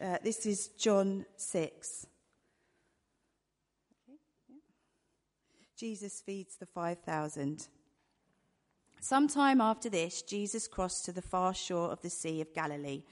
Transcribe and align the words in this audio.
Uh, 0.00 0.16
this 0.24 0.46
is 0.46 0.68
John 0.78 1.26
6. 1.36 2.06
Jesus 5.76 6.22
feeds 6.24 6.56
the 6.56 6.64
5,000. 6.64 7.68
Sometime 9.00 9.60
after 9.60 9.90
this, 9.90 10.22
Jesus 10.22 10.66
crossed 10.68 11.04
to 11.04 11.12
the 11.12 11.20
far 11.20 11.52
shore 11.52 11.90
of 11.90 12.00
the 12.00 12.08
Sea 12.08 12.40
of 12.40 12.54
Galilee. 12.54 13.02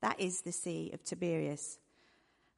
That 0.00 0.18
is 0.18 0.40
the 0.40 0.52
Sea 0.52 0.90
of 0.94 1.04
Tiberias. 1.04 1.78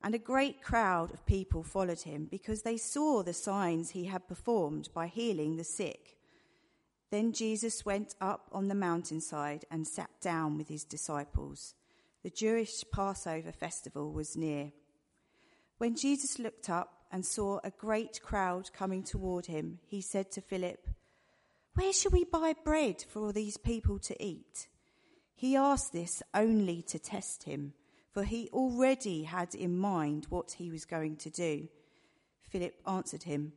And 0.04 0.14
a 0.14 0.18
great 0.18 0.62
crowd 0.62 1.12
of 1.12 1.26
people 1.26 1.64
followed 1.64 2.02
him 2.02 2.28
because 2.30 2.62
they 2.62 2.76
saw 2.76 3.24
the 3.24 3.32
signs 3.32 3.90
he 3.90 4.04
had 4.04 4.28
performed 4.28 4.88
by 4.94 5.08
healing 5.08 5.56
the 5.56 5.64
sick. 5.64 6.16
Then 7.10 7.32
Jesus 7.32 7.84
went 7.84 8.14
up 8.20 8.48
on 8.52 8.68
the 8.68 8.74
mountainside 8.76 9.64
and 9.68 9.84
sat 9.84 10.10
down 10.20 10.56
with 10.58 10.68
his 10.68 10.84
disciples. 10.84 11.74
The 12.24 12.30
Jewish 12.30 12.82
Passover 12.90 13.52
festival 13.52 14.10
was 14.10 14.34
near. 14.34 14.72
When 15.76 15.94
Jesus 15.94 16.38
looked 16.38 16.70
up 16.70 17.04
and 17.12 17.24
saw 17.24 17.60
a 17.62 17.70
great 17.70 18.22
crowd 18.22 18.72
coming 18.72 19.02
toward 19.02 19.44
him, 19.44 19.78
he 19.86 20.00
said 20.00 20.32
to 20.32 20.40
Philip, 20.40 20.88
Where 21.74 21.92
shall 21.92 22.12
we 22.12 22.24
buy 22.24 22.54
bread 22.64 23.04
for 23.06 23.20
all 23.20 23.32
these 23.32 23.58
people 23.58 23.98
to 23.98 24.24
eat? 24.24 24.68
He 25.34 25.54
asked 25.54 25.92
this 25.92 26.22
only 26.32 26.80
to 26.84 26.98
test 26.98 27.42
him, 27.42 27.74
for 28.10 28.24
he 28.24 28.48
already 28.54 29.24
had 29.24 29.54
in 29.54 29.76
mind 29.76 30.24
what 30.30 30.52
he 30.52 30.70
was 30.70 30.86
going 30.86 31.16
to 31.16 31.30
do. 31.30 31.68
Philip 32.48 32.74
answered 32.86 33.24
him, 33.24 33.52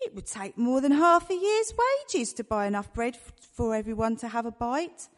It 0.00 0.14
would 0.14 0.26
take 0.26 0.56
more 0.56 0.80
than 0.80 0.92
half 0.92 1.28
a 1.28 1.34
year's 1.34 1.74
wages 1.76 2.32
to 2.32 2.44
buy 2.44 2.66
enough 2.66 2.94
bread 2.94 3.18
for 3.52 3.74
everyone 3.74 4.16
to 4.16 4.28
have 4.28 4.46
a 4.46 4.52
bite. 4.52 5.10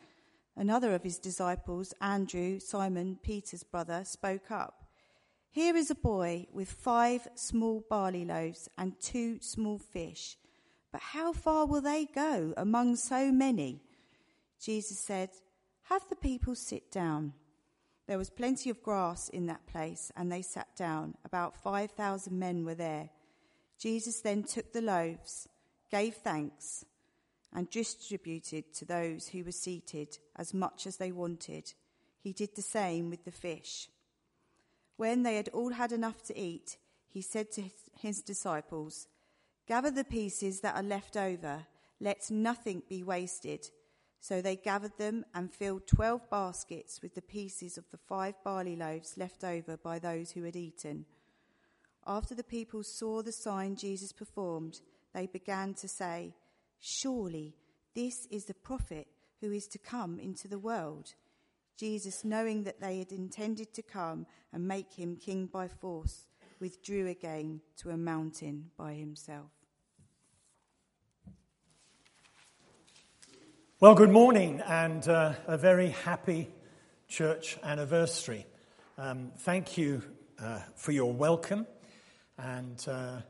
Another 0.57 0.95
of 0.95 1.03
his 1.03 1.19
disciples, 1.19 1.95
Andrew, 2.01 2.59
Simon 2.59 3.19
Peter's 3.23 3.63
brother, 3.63 4.05
spoke 4.05 4.51
up. 4.51 4.85
Here 5.51 5.77
is 5.77 5.91
a 5.91 5.95
boy 5.95 6.47
with 6.53 6.71
five 6.71 7.29
small 7.35 7.85
barley 7.89 8.25
loaves 8.25 8.69
and 8.79 8.99
two 9.01 9.39
small 9.41 9.79
fish. 9.79 10.37
But 10.91 11.01
how 11.01 11.33
far 11.33 11.67
will 11.67 11.81
they 11.81 12.07
go 12.15 12.55
among 12.57 12.97
so 12.97 13.33
many? 13.33 13.83
Jesus 14.61 14.99
said, 14.99 15.31
Have 15.85 16.09
the 16.09 16.17
people 16.17 16.55
sit 16.55 16.91
down. 16.91 17.33
There 18.07 18.19
was 18.19 18.31
plenty 18.31 18.69
of 18.69 18.83
grass 18.83 19.29
in 19.29 19.47
that 19.47 19.67
place, 19.67 20.13
and 20.17 20.31
they 20.31 20.43
sat 20.43 20.75
down. 20.77 21.15
About 21.25 21.57
5,000 21.57 22.39
men 22.39 22.65
were 22.65 22.75
there. 22.75 23.11
Jesus 23.79 24.21
then 24.21 24.43
took 24.43 24.73
the 24.73 24.83
loaves, 24.83 25.49
gave 25.91 26.15
thanks, 26.15 26.85
and 27.55 27.69
distributed 27.71 28.73
to 28.75 28.85
those 28.85 29.29
who 29.29 29.45
were 29.45 29.53
seated 29.53 30.19
as 30.37 30.55
much 30.55 30.87
as 30.87 30.97
they 30.97 31.13
wanted. 31.13 31.73
He 32.21 32.33
did 32.33 32.55
the 32.55 32.63
same 32.63 33.11
with 33.11 33.25
the 33.25 33.33
fish. 33.33 33.89
When 34.97 35.23
they 35.23 35.37
had 35.37 35.49
all 35.49 35.73
had 35.73 35.93
enough 35.93 36.23
to 36.25 36.39
eat, 36.39 36.77
he 37.09 37.21
said 37.21 37.51
to 37.53 37.65
his 37.99 38.23
disciples, 38.23 39.09
Gather 39.67 39.91
the 39.91 40.05
pieces 40.05 40.61
that 40.61 40.77
are 40.77 40.83
left 40.83 41.17
over, 41.17 41.67
let 42.01 42.31
nothing 42.31 42.83
be 42.89 43.03
wasted. 43.03 43.69
So 44.21 44.41
they 44.41 44.57
gathered 44.57 44.97
them 44.99 45.25
and 45.35 45.53
filled 45.53 45.87
twelve 45.87 46.31
baskets 46.31 47.03
with 47.03 47.15
the 47.15 47.23
pieces 47.23 47.77
of 47.77 47.85
the 47.91 47.99
five 47.99 48.35
barley 48.45 48.77
loaves 48.77 49.19
left 49.19 49.45
over 49.45 49.77
by 49.77 49.99
those 49.99 50.31
who 50.31 50.45
had 50.45 50.57
eaten. 50.57 51.07
After 52.07 52.35
the 52.35 52.45
people 52.45 52.83
saw 52.83 53.23
the 53.23 53.33
sign 53.33 53.77
Jesus 53.77 54.13
performed, 54.13 54.81
they 55.13 55.27
began 55.27 55.75
to 55.75 55.89
say, 55.89 56.35
Surely 56.85 57.55
this 57.95 58.27
is 58.29 58.47
the 58.47 58.55
prophet 58.55 59.07
who 59.41 59.53
is 59.53 59.69
to 59.69 59.79
come 59.79 60.19
into 60.19 60.49
the 60.49 60.59
world. 60.59 61.15
Jesus, 61.79 62.25
knowing 62.25 62.65
that 62.65 62.81
they 62.81 62.99
had 62.99 63.13
intended 63.13 63.73
to 63.75 63.83
come 63.83 64.27
and 64.53 64.67
make 64.67 64.93
him 64.93 65.15
king 65.15 65.47
by 65.47 65.69
force, 65.69 66.27
withdrew 66.59 67.07
again 67.07 67.61
to 67.77 67.91
a 67.91 67.97
mountain 67.97 68.73
by 68.77 68.95
himself. 68.95 69.51
Well, 73.79 73.95
good 73.95 74.11
morning 74.11 74.61
and 74.67 75.07
uh, 75.07 75.35
a 75.47 75.57
very 75.57 75.91
happy 75.91 76.49
church 77.07 77.59
anniversary. 77.63 78.45
Um, 78.99 79.31
thank 79.39 79.79
you 79.79 80.03
uh, 80.41 80.59
for 80.75 80.91
your 80.91 81.13
welcome. 81.13 81.69
And 82.39 82.85
uh, 82.89 83.21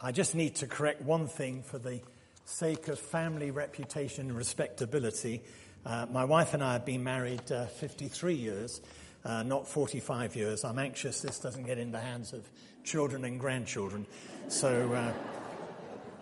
I 0.00 0.10
just 0.10 0.34
need 0.34 0.56
to 0.56 0.66
correct 0.66 1.02
one 1.02 1.28
thing 1.28 1.62
for 1.62 1.78
the 1.78 2.00
sake 2.48 2.88
of 2.88 2.98
family 2.98 3.50
reputation 3.50 4.28
and 4.28 4.36
respectability. 4.36 5.42
Uh, 5.84 6.06
my 6.10 6.24
wife 6.24 6.54
and 6.54 6.64
I 6.64 6.72
have 6.72 6.86
been 6.86 7.04
married 7.04 7.52
uh, 7.52 7.66
53 7.66 8.34
years, 8.34 8.80
uh, 9.24 9.42
not 9.42 9.68
45 9.68 10.34
years. 10.34 10.64
I'm 10.64 10.78
anxious 10.78 11.20
this 11.20 11.38
doesn't 11.38 11.64
get 11.64 11.76
in 11.76 11.92
the 11.92 12.00
hands 12.00 12.32
of 12.32 12.48
children 12.84 13.26
and 13.26 13.38
grandchildren. 13.38 14.06
So 14.48 14.92
uh, 14.94 15.12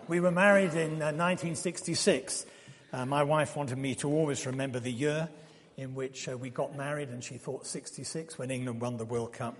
we 0.08 0.18
were 0.18 0.32
married 0.32 0.74
in 0.74 0.98
1966. 0.98 2.44
Uh, 2.92 2.96
uh, 2.96 3.06
my 3.06 3.22
wife 3.22 3.56
wanted 3.56 3.78
me 3.78 3.94
to 3.96 4.08
always 4.08 4.46
remember 4.46 4.80
the 4.80 4.92
year 4.92 5.28
in 5.76 5.94
which 5.94 6.26
we 6.26 6.50
got 6.50 6.76
married, 6.76 7.08
and 7.10 7.22
she 7.22 7.38
thought 7.38 7.66
66, 7.66 8.36
when 8.36 8.50
England 8.50 8.80
won 8.80 8.96
the 8.96 9.04
World 9.04 9.32
Cup, 9.32 9.56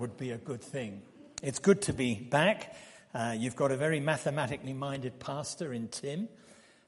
would 0.00 0.16
be 0.16 0.32
a 0.32 0.38
good 0.38 0.62
thing. 0.62 1.02
It's 1.42 1.60
good 1.60 1.82
to 1.82 1.92
be 1.92 2.14
back. 2.14 2.74
You've 3.38 3.56
got 3.56 3.72
a 3.72 3.76
very 3.76 4.00
mathematically 4.00 4.72
minded 4.72 5.18
pastor 5.18 5.72
in 5.72 5.88
Tim. 5.88 6.28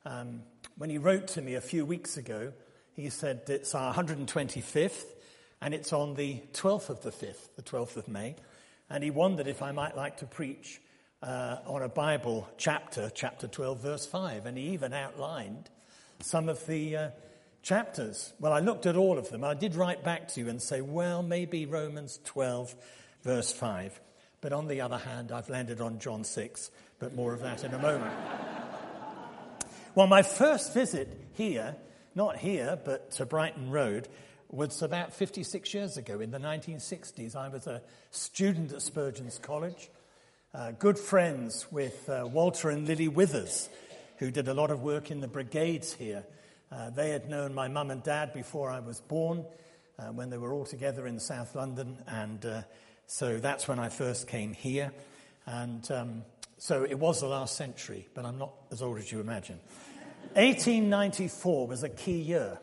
Um, 0.04 0.42
when 0.76 0.90
he 0.90 0.98
wrote 0.98 1.28
to 1.28 1.42
me 1.42 1.54
a 1.54 1.60
few 1.60 1.84
weeks 1.84 2.16
ago, 2.16 2.52
he 2.94 3.10
said 3.10 3.42
it's 3.46 3.74
our 3.74 3.94
125th 3.94 5.04
and 5.60 5.74
it's 5.74 5.92
on 5.92 6.14
the 6.14 6.40
12th 6.52 6.88
of 6.88 7.02
the 7.02 7.10
5th, 7.10 7.54
the 7.56 7.62
12th 7.62 7.96
of 7.96 8.08
May. 8.08 8.36
And 8.90 9.02
he 9.02 9.10
wondered 9.10 9.46
if 9.46 9.62
I 9.62 9.72
might 9.72 9.96
like 9.96 10.18
to 10.18 10.26
preach 10.26 10.80
uh, 11.22 11.56
on 11.66 11.82
a 11.82 11.88
Bible 11.88 12.48
chapter, 12.58 13.10
chapter 13.14 13.48
12, 13.48 13.80
verse 13.80 14.06
5. 14.06 14.46
And 14.46 14.56
he 14.56 14.70
even 14.70 14.92
outlined 14.92 15.68
some 16.20 16.48
of 16.48 16.66
the 16.66 16.96
uh, 16.96 17.10
chapters. 17.62 18.32
Well, 18.38 18.52
I 18.52 18.60
looked 18.60 18.86
at 18.86 18.96
all 18.96 19.18
of 19.18 19.30
them. 19.30 19.44
I 19.44 19.54
did 19.54 19.74
write 19.74 20.04
back 20.04 20.28
to 20.28 20.40
you 20.40 20.48
and 20.48 20.60
say, 20.60 20.80
well, 20.80 21.22
maybe 21.22 21.66
Romans 21.66 22.18
12, 22.24 22.74
verse 23.22 23.52
5. 23.52 24.00
But 24.40 24.52
on 24.52 24.68
the 24.68 24.80
other 24.80 24.98
hand, 24.98 25.32
I've 25.32 25.48
landed 25.48 25.80
on 25.80 25.98
John 25.98 26.24
6, 26.24 26.70
but 26.98 27.14
more 27.14 27.34
of 27.34 27.40
that 27.40 27.64
in 27.64 27.74
a 27.74 27.78
moment. 27.78 28.14
Well, 29.94 30.06
my 30.06 30.22
first 30.22 30.74
visit 30.74 31.08
here, 31.34 31.74
not 32.14 32.36
here, 32.36 32.78
but 32.84 33.10
to 33.12 33.26
Brighton 33.26 33.70
Road, 33.70 34.08
was 34.50 34.80
about 34.80 35.12
56 35.12 35.74
years 35.74 35.96
ago 35.96 36.20
in 36.20 36.30
the 36.30 36.38
1960s. 36.38 37.34
I 37.34 37.48
was 37.48 37.66
a 37.66 37.82
student 38.10 38.72
at 38.72 38.82
Spurgeon's 38.82 39.38
College, 39.38 39.90
uh, 40.54 40.70
good 40.72 40.98
friends 40.98 41.66
with 41.70 42.08
uh, 42.08 42.28
Walter 42.30 42.70
and 42.70 42.86
Lily 42.86 43.08
Withers, 43.08 43.68
who 44.18 44.30
did 44.30 44.48
a 44.48 44.54
lot 44.54 44.70
of 44.70 44.82
work 44.82 45.10
in 45.10 45.20
the 45.20 45.28
brigades 45.28 45.92
here. 45.92 46.24
Uh, 46.70 46.90
they 46.90 47.10
had 47.10 47.28
known 47.28 47.52
my 47.54 47.68
mum 47.68 47.90
and 47.90 48.02
dad 48.02 48.32
before 48.32 48.70
I 48.70 48.80
was 48.80 49.00
born, 49.00 49.44
uh, 49.98 50.04
when 50.12 50.30
they 50.30 50.38
were 50.38 50.52
all 50.52 50.64
together 50.64 51.06
in 51.06 51.18
South 51.18 51.54
London, 51.54 51.98
and 52.06 52.44
uh, 52.46 52.62
so 53.08 53.38
that's 53.38 53.66
when 53.66 53.78
I 53.78 53.88
first 53.88 54.28
came 54.28 54.52
here. 54.52 54.92
And 55.46 55.90
um, 55.90 56.22
so 56.58 56.84
it 56.84 56.98
was 56.98 57.20
the 57.20 57.26
last 57.26 57.56
century, 57.56 58.06
but 58.12 58.26
I'm 58.26 58.36
not 58.36 58.52
as 58.70 58.82
old 58.82 58.98
as 58.98 59.10
you 59.10 59.18
imagine. 59.20 59.58
1894 60.34 61.66
was 61.66 61.82
a 61.82 61.88
key 61.88 62.20
year. 62.20 62.58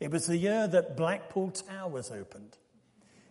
It 0.00 0.10
was 0.10 0.26
the 0.26 0.38
year 0.38 0.66
that 0.66 0.96
Blackpool 0.96 1.50
Tower 1.50 1.90
was 1.90 2.10
opened. 2.10 2.56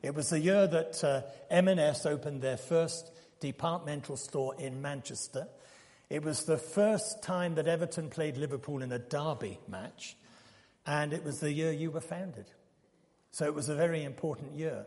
It 0.04 0.14
was 0.14 0.30
the 0.30 0.40
year 0.40 0.68
that 0.68 1.04
uh, 1.04 1.22
M&S 1.50 2.06
opened 2.06 2.44
their 2.44 2.58
first 2.58 3.12
departmental 3.40 4.16
store 4.16 4.54
in 4.60 4.84
Manchester. 4.84 5.48
It 6.12 6.24
was 6.24 6.46
the 6.46 6.60
first 6.60 7.24
time 7.24 7.56
that 7.56 7.68
Everton 7.68 8.12
played 8.12 8.38
Liverpool 8.38 8.84
in 8.84 8.92
a 8.92 9.00
derby 9.00 9.60
match. 9.68 10.16
And 10.86 11.12
it 11.12 11.24
was 11.24 11.40
the 11.40 11.52
year 11.52 11.72
you 11.72 11.90
were 11.90 12.02
founded. 12.02 12.46
So 13.32 13.46
it 13.46 13.56
was 13.56 13.68
a 13.68 13.76
very 13.76 14.04
important 14.04 14.54
year. 14.54 14.86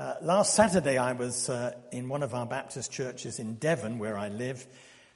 Uh, 0.00 0.14
last 0.22 0.54
Saturday, 0.54 0.96
I 0.96 1.12
was 1.12 1.50
uh, 1.50 1.74
in 1.92 2.08
one 2.08 2.22
of 2.22 2.32
our 2.32 2.46
Baptist 2.46 2.90
churches 2.90 3.38
in 3.38 3.56
Devon, 3.56 3.98
where 3.98 4.16
I 4.16 4.28
live, 4.28 4.66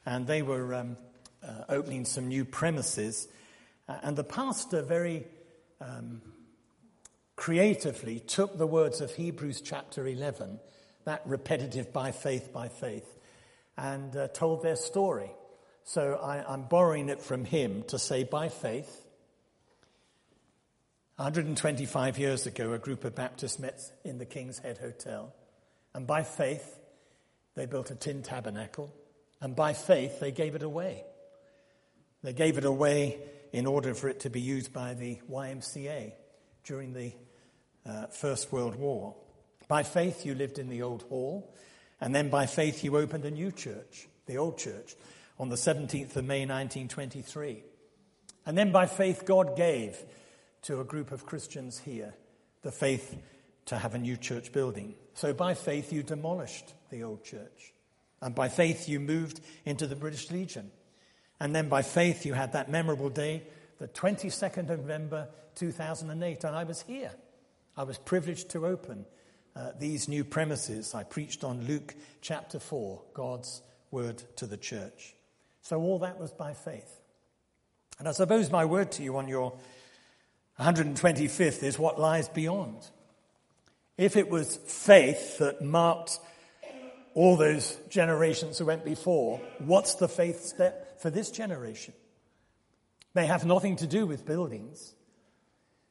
and 0.05 0.27
they 0.27 0.43
were 0.43 0.75
um, 0.75 0.99
uh, 1.43 1.65
opening 1.71 2.05
some 2.05 2.29
new 2.29 2.45
premises. 2.45 3.27
Uh, 3.89 3.97
and 4.03 4.15
the 4.15 4.25
pastor 4.25 4.83
very 4.83 5.25
um, 5.81 6.21
creatively 7.35 8.21
took 8.21 8.59
the 8.59 8.67
words 8.67 9.01
of 9.01 9.11
Hebrews 9.15 9.63
chapter 9.63 10.07
11, 10.07 10.61
that 11.07 11.23
repetitive 11.25 11.91
by 11.91 12.13
faith, 12.13 12.53
by 12.53 12.69
faith, 12.69 13.09
and 13.79 14.15
uh, 14.15 14.29
told 14.35 14.63
their 14.63 14.77
story. 14.77 15.31
So 15.85 16.21
I, 16.23 16.45
I'm 16.47 16.65
borrowing 16.65 17.09
it 17.09 17.23
from 17.23 17.47
him 17.47 17.85
to 17.89 17.99
say, 17.99 18.25
by 18.25 18.51
faith, 18.51 19.04
125 21.17 22.19
years 22.19 22.45
ago, 22.45 22.73
a 22.73 22.79
group 22.79 23.05
of 23.05 23.15
Baptists 23.15 23.61
met 23.61 23.81
in 24.05 24.19
the 24.19 24.27
King's 24.27 24.59
Head 24.59 24.79
Hotel. 24.79 25.33
And 25.95 26.09
by 26.09 26.25
faith, 26.25 26.77
they 27.55 27.67
built 27.67 27.93
a 27.93 27.95
tin 27.95 28.25
tabernacle. 28.25 28.93
And 29.41 29.55
by 29.55 29.75
faith, 29.75 30.19
they 30.19 30.33
gave 30.33 30.57
it 30.57 30.65
away. 30.65 31.05
They 32.25 32.33
gave 32.33 32.59
it 32.59 32.65
away 32.65 33.21
in 33.53 33.65
order 33.65 33.95
for 33.95 34.09
it 34.09 34.21
to 34.21 34.31
be 34.31 34.41
used 34.41 34.73
by 34.73 34.95
the 34.95 35.21
YMCA 35.31 36.15
during 36.65 36.93
the 36.93 37.13
uh, 37.87 38.07
First 38.09 38.51
World 38.51 38.75
War. 38.75 39.15
By 39.69 39.85
faith, 39.85 40.27
you 40.27 40.35
lived 40.35 40.59
in 40.59 40.69
the 40.69 40.83
old 40.83 41.03
hall, 41.03 41.55
and 42.01 42.13
then 42.13 42.29
by 42.29 42.47
faith, 42.47 42.83
you 42.83 42.97
opened 42.97 43.25
a 43.25 43.31
new 43.31 43.53
church, 43.53 44.09
the 44.27 44.39
old 44.39 44.59
church, 44.59 44.97
on 45.39 45.49
the 45.49 45.55
17th 45.55 46.17
of 46.17 46.25
May 46.25 46.41
1923. 46.41 47.63
And 48.47 48.59
then 48.59 48.73
by 48.73 48.87
faith, 48.87 49.25
God 49.25 49.57
gave 49.57 49.97
to 50.65 50.81
a 50.81 50.85
group 50.85 51.13
of 51.13 51.27
Christians 51.27 51.79
here 51.79 52.15
the 52.63 52.73
faith 52.73 53.17
to 53.67 53.79
have 53.79 53.95
a 53.95 53.99
new 53.99 54.17
church 54.17 54.53
building. 54.53 54.95
So 55.15 55.33
by 55.33 55.55
faith, 55.55 55.93
you 55.93 56.03
demolished 56.03 56.75
the 56.91 57.03
old 57.03 57.23
church. 57.25 57.73
And 58.21 58.35
by 58.35 58.49
faith, 58.49 58.89
you 58.89 59.01
moved 59.01 59.41
into 59.65 59.87
the 59.87 59.97
British 59.97 60.31
Legion. 60.31 60.71
And 61.39 61.55
then 61.55 61.69
by 61.69 61.83
faith, 61.83 62.25
you 62.25 62.33
had 62.33 62.53
that 62.53 62.71
memorable 62.71 63.11
day, 63.11 63.43
the 63.79 63.89
22nd 63.89 64.71
of 64.71 64.81
November 64.81 65.29
2008, 65.57 66.45
and 66.45 66.57
I 66.57 66.65
was 66.65 66.83
here. 66.83 67.13
I 67.77 67.83
was 67.83 67.99
privileged 67.99 68.51
to 68.51 68.67
open 68.67 69.05
uh, 69.55 69.73
these 69.79 70.09
new 70.09 70.25
premises. 70.25 70.95
I 70.95 71.05
preached 71.05 71.45
on 71.45 71.67
Luke 71.67 71.95
chapter 72.23 72.59
4, 72.59 73.03
God's 73.13 73.63
word 73.91 74.23
to 74.37 74.47
the 74.47 74.57
church. 74.57 75.15
So 75.61 75.81
all 75.81 75.99
that 76.01 76.19
was 76.19 76.33
by 76.33 76.55
faith. 76.55 77.01
And 77.99 78.09
I 78.09 78.13
suppose 78.13 78.51
my 78.51 78.65
word 78.65 78.93
to 78.93 79.03
you 79.03 79.17
on 79.19 79.29
your 79.29 79.53
125th 80.59 81.63
is 81.63 81.79
what 81.79 82.01
lies 82.01 82.29
beyond. 82.29 82.77
If 83.97 84.17
it 84.17 84.29
was 84.29 84.57
faith 84.57 85.39
that 85.39 85.63
marked 85.63 86.19
all 87.15 87.37
those 87.37 87.77
generations 87.89 88.59
who 88.59 88.67
went 88.67 88.85
before, 88.85 89.41
what's 89.59 89.95
the 89.97 90.09
faith 90.09 90.45
step 90.45 91.01
for 91.01 91.11
this 91.11 91.31
generation? 91.31 91.95
May 93.15 93.27
have 93.27 93.45
nothing 93.45 93.77
to 93.77 93.87
do 93.87 94.07
with 94.07 94.27
buildings, 94.27 94.95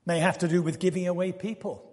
may 0.05 0.19
have 0.19 0.37
to 0.39 0.47
do 0.47 0.61
with 0.61 0.79
giving 0.79 1.07
away 1.07 1.31
people, 1.31 1.89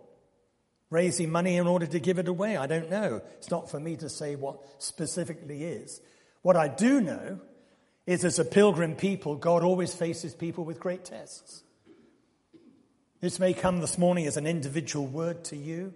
raising 0.90 1.30
money 1.30 1.56
in 1.56 1.68
order 1.68 1.86
to 1.86 2.00
give 2.00 2.18
it 2.18 2.26
away. 2.26 2.56
I 2.56 2.66
don't 2.66 2.90
know. 2.90 3.22
It's 3.38 3.50
not 3.50 3.70
for 3.70 3.78
me 3.78 3.96
to 3.96 4.08
say 4.08 4.34
what 4.34 4.58
specifically 4.78 5.62
is. 5.62 6.00
What 6.42 6.56
I 6.56 6.66
do 6.66 7.00
know 7.00 7.40
is 8.06 8.24
as 8.24 8.40
a 8.40 8.44
pilgrim 8.44 8.96
people, 8.96 9.36
God 9.36 9.62
always 9.62 9.94
faces 9.94 10.34
people 10.34 10.64
with 10.64 10.80
great 10.80 11.04
tests. 11.04 11.62
This 13.20 13.38
may 13.38 13.52
come 13.52 13.80
this 13.80 13.98
morning 13.98 14.26
as 14.26 14.38
an 14.38 14.46
individual 14.46 15.06
word 15.06 15.44
to 15.44 15.56
you. 15.56 15.92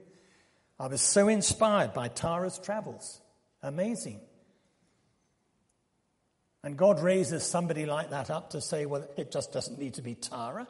I 0.79 0.89
was 0.89 1.01
so 1.01 1.29
inspired 1.29 1.95
by 1.95 2.09
Tara's 2.09 2.59
travels. 2.59 3.21
Amazing. 3.63 4.21
And 6.63 6.77
God 6.77 7.01
raises 7.01 7.43
somebody 7.43 7.87
like 7.87 8.11
that 8.11 8.31
up 8.31 8.51
to 8.51 8.61
say, 8.61 8.85
well, 8.85 9.09
it 9.17 9.31
just 9.31 9.53
doesn't 9.53 9.79
need 9.79 9.95
to 9.95 10.03
be 10.03 10.15
Tara. 10.15 10.69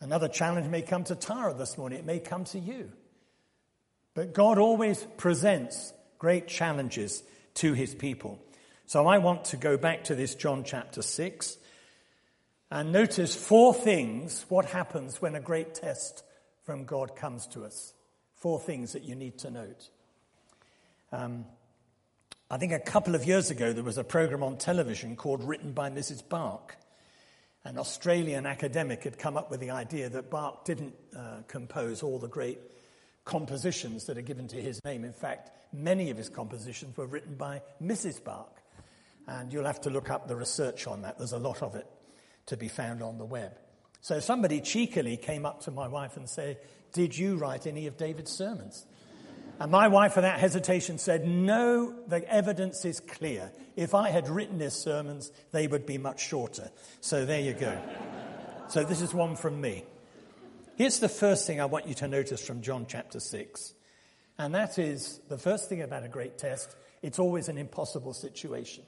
Another 0.00 0.28
challenge 0.28 0.68
may 0.68 0.82
come 0.82 1.04
to 1.04 1.14
Tara 1.14 1.54
this 1.54 1.78
morning. 1.78 1.98
It 1.98 2.06
may 2.06 2.18
come 2.18 2.44
to 2.44 2.58
you. 2.58 2.92
But 4.14 4.34
God 4.34 4.58
always 4.58 5.06
presents 5.16 5.92
great 6.18 6.48
challenges 6.48 7.22
to 7.54 7.72
his 7.72 7.94
people. 7.94 8.38
So 8.84 9.06
I 9.06 9.18
want 9.18 9.46
to 9.46 9.56
go 9.56 9.78
back 9.78 10.04
to 10.04 10.14
this 10.14 10.34
John 10.34 10.64
chapter 10.64 11.00
6 11.00 11.56
and 12.70 12.92
notice 12.92 13.34
four 13.34 13.72
things 13.72 14.44
what 14.48 14.66
happens 14.66 15.22
when 15.22 15.34
a 15.34 15.40
great 15.40 15.74
test 15.74 16.22
from 16.64 16.84
God 16.84 17.16
comes 17.16 17.46
to 17.48 17.64
us. 17.64 17.94
Four 18.34 18.60
things 18.60 18.92
that 18.92 19.04
you 19.04 19.14
need 19.14 19.38
to 19.38 19.50
note. 19.50 19.88
Um, 21.10 21.46
I 22.50 22.58
think 22.58 22.72
a 22.72 22.78
couple 22.78 23.14
of 23.14 23.24
years 23.24 23.50
ago 23.50 23.72
there 23.72 23.84
was 23.84 23.96
a 23.96 24.04
program 24.04 24.42
on 24.42 24.58
television 24.58 25.16
called 25.16 25.42
Written 25.44 25.72
by 25.72 25.88
Mrs. 25.88 26.26
Bach. 26.28 26.76
An 27.64 27.78
Australian 27.78 28.46
academic 28.46 29.04
had 29.04 29.18
come 29.18 29.36
up 29.36 29.50
with 29.50 29.60
the 29.60 29.70
idea 29.70 30.08
that 30.10 30.30
Bach 30.30 30.64
didn't 30.64 30.94
uh, 31.16 31.42
compose 31.48 32.02
all 32.02 32.18
the 32.18 32.28
great 32.28 32.58
compositions 33.24 34.04
that 34.06 34.16
are 34.16 34.22
given 34.22 34.46
to 34.48 34.56
his 34.56 34.82
name. 34.84 35.04
In 35.04 35.12
fact, 35.12 35.50
many 35.72 36.10
of 36.10 36.16
his 36.16 36.28
compositions 36.28 36.96
were 36.96 37.06
written 37.06 37.34
by 37.34 37.62
Mrs. 37.82 38.22
Bach. 38.22 38.60
And 39.26 39.52
you'll 39.52 39.66
have 39.66 39.80
to 39.82 39.90
look 39.90 40.10
up 40.10 40.28
the 40.28 40.36
research 40.36 40.86
on 40.86 41.02
that. 41.02 41.18
There's 41.18 41.32
a 41.32 41.38
lot 41.38 41.62
of 41.62 41.74
it 41.74 41.86
to 42.48 42.56
be 42.56 42.68
found 42.68 43.02
on 43.02 43.18
the 43.18 43.24
web. 43.24 43.52
So 44.00 44.20
somebody 44.20 44.60
cheekily 44.60 45.16
came 45.16 45.46
up 45.46 45.62
to 45.62 45.70
my 45.70 45.88
wife 45.88 46.16
and 46.16 46.28
said, 46.28 46.58
Did 46.92 47.16
you 47.16 47.36
write 47.36 47.66
any 47.66 47.86
of 47.86 47.96
David's 47.96 48.30
sermons? 48.30 48.86
And 49.60 49.72
my 49.72 49.88
wife, 49.88 50.14
without 50.14 50.38
hesitation, 50.38 50.98
said, 50.98 51.26
No, 51.26 51.94
the 52.06 52.26
evidence 52.32 52.84
is 52.84 53.00
clear. 53.00 53.50
If 53.76 53.94
I 53.94 54.10
had 54.10 54.28
written 54.28 54.60
his 54.60 54.74
sermons, 54.74 55.32
they 55.52 55.66
would 55.66 55.86
be 55.86 55.98
much 55.98 56.26
shorter. 56.26 56.70
So 57.00 57.24
there 57.24 57.40
you 57.40 57.54
go. 57.54 57.76
so 58.68 58.84
this 58.84 59.00
is 59.00 59.12
one 59.12 59.36
from 59.36 59.60
me. 59.60 59.84
Here's 60.76 61.00
the 61.00 61.08
first 61.08 61.46
thing 61.46 61.60
I 61.60 61.64
want 61.64 61.88
you 61.88 61.94
to 61.94 62.08
notice 62.08 62.44
from 62.44 62.62
John 62.62 62.86
chapter 62.88 63.18
6. 63.18 63.74
And 64.38 64.54
that 64.54 64.78
is 64.78 65.20
the 65.28 65.38
first 65.38 65.68
thing 65.68 65.82
about 65.82 66.04
a 66.04 66.08
great 66.08 66.38
test 66.38 66.76
it's 67.00 67.18
always 67.18 67.48
an 67.48 67.58
impossible 67.58 68.12
situation. 68.12 68.84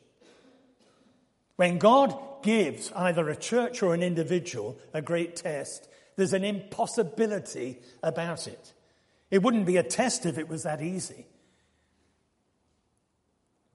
When 1.60 1.76
God 1.76 2.18
gives 2.42 2.90
either 2.92 3.28
a 3.28 3.36
church 3.36 3.82
or 3.82 3.92
an 3.92 4.02
individual 4.02 4.78
a 4.94 5.02
great 5.02 5.36
test, 5.36 5.90
there's 6.16 6.32
an 6.32 6.42
impossibility 6.42 7.80
about 8.02 8.48
it. 8.48 8.72
It 9.30 9.42
wouldn't 9.42 9.66
be 9.66 9.76
a 9.76 9.82
test 9.82 10.24
if 10.24 10.38
it 10.38 10.48
was 10.48 10.62
that 10.62 10.80
easy. 10.80 11.26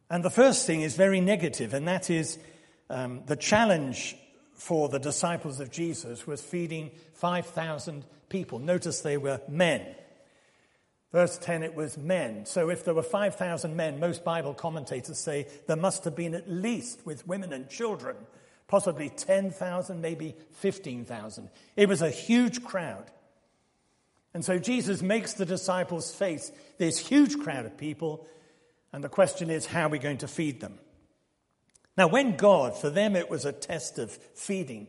And 0.10 0.26
the 0.26 0.32
first 0.32 0.66
thing 0.66 0.82
is 0.82 0.96
very 0.96 1.22
negative, 1.22 1.76
and 1.76 1.88
that 1.88 2.10
is 2.10 2.40
um, 2.90 3.22
the 3.28 3.36
challenge 3.36 4.16
for 4.56 4.90
the 4.90 4.98
disciples 4.98 5.60
of 5.60 5.70
Jesus 5.70 6.26
was 6.26 6.42
feeding 6.42 6.90
5,000 7.14 8.04
people. 8.30 8.58
Notice 8.58 9.02
they 9.02 9.18
were 9.18 9.42
men. 9.48 9.86
Verse 11.16 11.38
10, 11.38 11.64
it 11.64 11.76
was 11.76 11.98
men. 11.98 12.46
So 12.46 12.70
if 12.70 12.84
there 12.84 12.94
were 12.94 13.02
5,000 13.02 13.74
men, 13.74 14.02
most 14.02 14.26
Bible 14.26 14.54
commentators 14.54 15.18
say 15.18 15.48
there 15.66 15.78
must 15.78 16.04
have 16.04 16.14
been 16.14 16.36
at 16.36 16.52
least, 16.52 17.06
with 17.06 17.26
women 17.26 17.54
and 17.54 17.70
children, 17.70 18.18
possibly 18.68 19.10
10,000, 19.10 20.02
maybe 20.02 20.36
15,000. 20.56 21.50
It 21.78 21.88
was 21.88 22.02
a 22.02 22.10
huge 22.10 22.66
crowd. 22.66 23.06
And 24.34 24.44
so 24.44 24.60
Jesus 24.60 25.02
makes 25.02 25.32
the 25.36 25.46
disciples 25.46 26.14
face 26.14 26.52
this 26.80 26.98
huge 26.98 27.40
crowd 27.40 27.66
of 27.66 27.78
people, 27.78 28.28
and 28.92 29.02
the 29.02 29.08
question 29.08 29.50
is, 29.50 29.66
how 29.66 29.86
are 29.86 29.92
we 29.92 30.00
going 30.00 30.18
to 30.18 30.28
feed 30.28 30.60
them? 30.60 30.80
Now, 31.98 32.10
when 32.10 32.36
God, 32.36 32.76
for 32.76 32.90
them 32.90 33.16
it 33.16 33.30
was 33.30 33.46
a 33.46 33.54
test 33.54 34.00
of 34.00 34.12
feeding, 34.12 34.88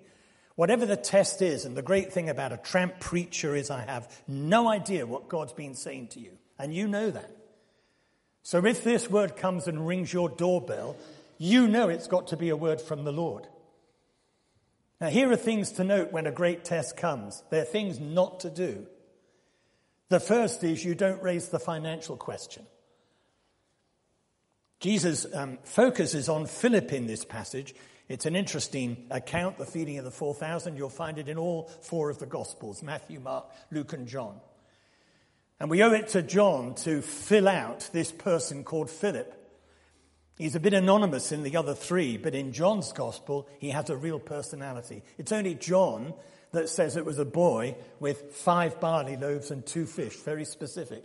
Whatever 0.57 0.87
the 0.87 0.97
test 0.97 1.43
is, 1.43 1.67
and 1.67 1.77
the 1.77 1.83
great 1.83 2.13
thing 2.13 2.31
about 2.31 2.53
a 2.53 2.57
tramp 2.57 2.99
preacher 2.99 3.55
is 3.55 3.71
I 3.71 3.83
have 3.83 4.11
no 4.27 4.69
idea 4.69 5.07
what 5.07 5.29
God's 5.29 5.53
been 5.53 5.75
saying 5.75 6.09
to 6.09 6.21
you. 6.21 6.33
And 6.59 6.75
you 6.75 6.89
know 6.89 7.11
that. 7.11 7.31
So 8.43 8.65
if 8.65 8.83
this 8.83 9.11
word 9.11 9.37
comes 9.37 9.69
and 9.69 9.87
rings 9.87 10.13
your 10.13 10.31
doorbell, 10.31 10.97
you 11.37 11.69
know 11.69 11.91
it's 11.91 12.09
got 12.09 12.29
to 12.29 12.37
be 12.37 12.49
a 12.49 12.57
word 12.57 12.81
from 12.81 13.05
the 13.05 13.13
Lord. 13.13 13.47
Now, 14.99 15.09
here 15.09 15.31
are 15.31 15.37
things 15.37 15.73
to 15.73 15.85
note 15.85 16.11
when 16.11 16.27
a 16.27 16.33
great 16.33 16.65
test 16.65 16.97
comes. 16.97 17.43
There 17.51 17.61
are 17.61 17.67
things 17.67 18.01
not 18.01 18.41
to 18.41 18.51
do. 18.51 18.87
The 20.09 20.21
first 20.21 20.65
is 20.65 20.85
you 20.85 20.95
don't 20.95 21.23
raise 21.23 21.51
the 21.51 21.59
financial 21.59 22.17
question. 22.17 22.65
Jesus 24.81 25.27
um, 25.35 25.59
focuses 25.65 26.29
on 26.29 26.47
Philip 26.47 26.93
in 26.93 27.07
this 27.07 27.25
passage 27.25 27.75
it's 28.09 28.27
an 28.27 28.37
interesting 28.37 29.07
account, 29.11 29.59
the 29.59 29.67
feeding 29.67 29.99
of 29.99 30.05
the 30.05 30.11
4,000. 30.11 30.77
You'll 30.77 30.89
find 30.89 31.19
it 31.19 31.29
in 31.29 31.39
all 31.39 31.65
four 31.83 32.09
of 32.11 32.19
the 32.19 32.27
Gospels 32.27 32.83
Matthew, 32.83 33.19
Mark, 33.19 33.47
Luke, 33.71 33.93
and 33.93 34.07
John. 34.07 34.41
And 35.59 35.71
we 35.71 35.83
owe 35.83 35.93
it 35.93 36.09
to 36.09 36.23
John 36.23 36.75
to 36.77 37.03
fill 37.03 37.49
out 37.49 37.89
this 37.93 38.13
person 38.13 38.63
called 38.63 38.91
Philip. 38.91 39.33
He's 40.39 40.55
a 40.55 40.61
bit 40.61 40.75
anonymous 40.75 41.33
in 41.33 41.43
the 41.43 41.57
other 41.57 41.75
three, 41.75 42.19
but 42.19 42.35
in 42.35 42.53
John's 42.53 42.93
Gospel, 42.93 43.49
he 43.59 43.71
has 43.71 43.89
a 43.89 43.97
real 43.97 44.19
personality. 44.19 45.03
It's 45.17 45.33
only 45.33 45.55
John 45.55 46.13
that 46.53 46.69
says 46.69 46.97
it 46.97 47.07
was 47.07 47.19
a 47.19 47.25
boy 47.25 47.77
with 48.01 48.35
five 48.35 48.79
barley 48.79 49.17
loaves 49.17 49.51
and 49.51 49.65
two 49.65 49.87
fish, 49.87 50.17
very 50.17 50.45
specific. 50.45 51.05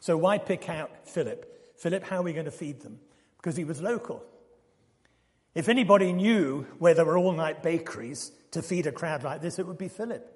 So 0.00 0.16
why 0.16 0.38
pick 0.38 0.68
out 0.68 1.08
Philip? 1.08 1.76
Philip, 1.78 2.02
how 2.02 2.18
are 2.18 2.22
we 2.22 2.32
going 2.32 2.44
to 2.44 2.50
feed 2.50 2.80
them? 2.80 2.98
Because 3.36 3.56
he 3.56 3.64
was 3.64 3.80
local. 3.80 4.24
If 5.54 5.68
anybody 5.68 6.12
knew 6.12 6.66
where 6.78 6.94
there 6.94 7.04
were 7.04 7.18
all 7.18 7.32
night 7.32 7.62
bakeries 7.62 8.32
to 8.52 8.62
feed 8.62 8.86
a 8.86 8.92
crowd 8.92 9.22
like 9.22 9.42
this, 9.42 9.58
it 9.58 9.66
would 9.66 9.78
be 9.78 9.88
Philip. 9.88 10.28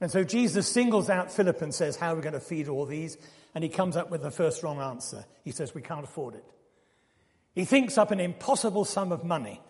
And 0.00 0.10
so 0.10 0.24
Jesus 0.24 0.68
singles 0.68 1.10
out 1.10 1.32
Philip 1.32 1.60
and 1.62 1.74
says, 1.74 1.96
How 1.96 2.12
are 2.12 2.16
we 2.16 2.22
going 2.22 2.34
to 2.34 2.40
feed 2.40 2.68
all 2.68 2.86
these? 2.86 3.16
And 3.54 3.64
he 3.64 3.70
comes 3.70 3.96
up 3.96 4.10
with 4.10 4.22
the 4.22 4.30
first 4.30 4.62
wrong 4.62 4.80
answer. 4.80 5.24
He 5.44 5.50
says, 5.50 5.74
We 5.74 5.82
can't 5.82 6.04
afford 6.04 6.34
it. 6.34 6.44
He 7.54 7.64
thinks 7.64 7.98
up 7.98 8.10
an 8.10 8.20
impossible 8.20 8.84
sum 8.84 9.10
of 9.10 9.24
money. 9.24 9.60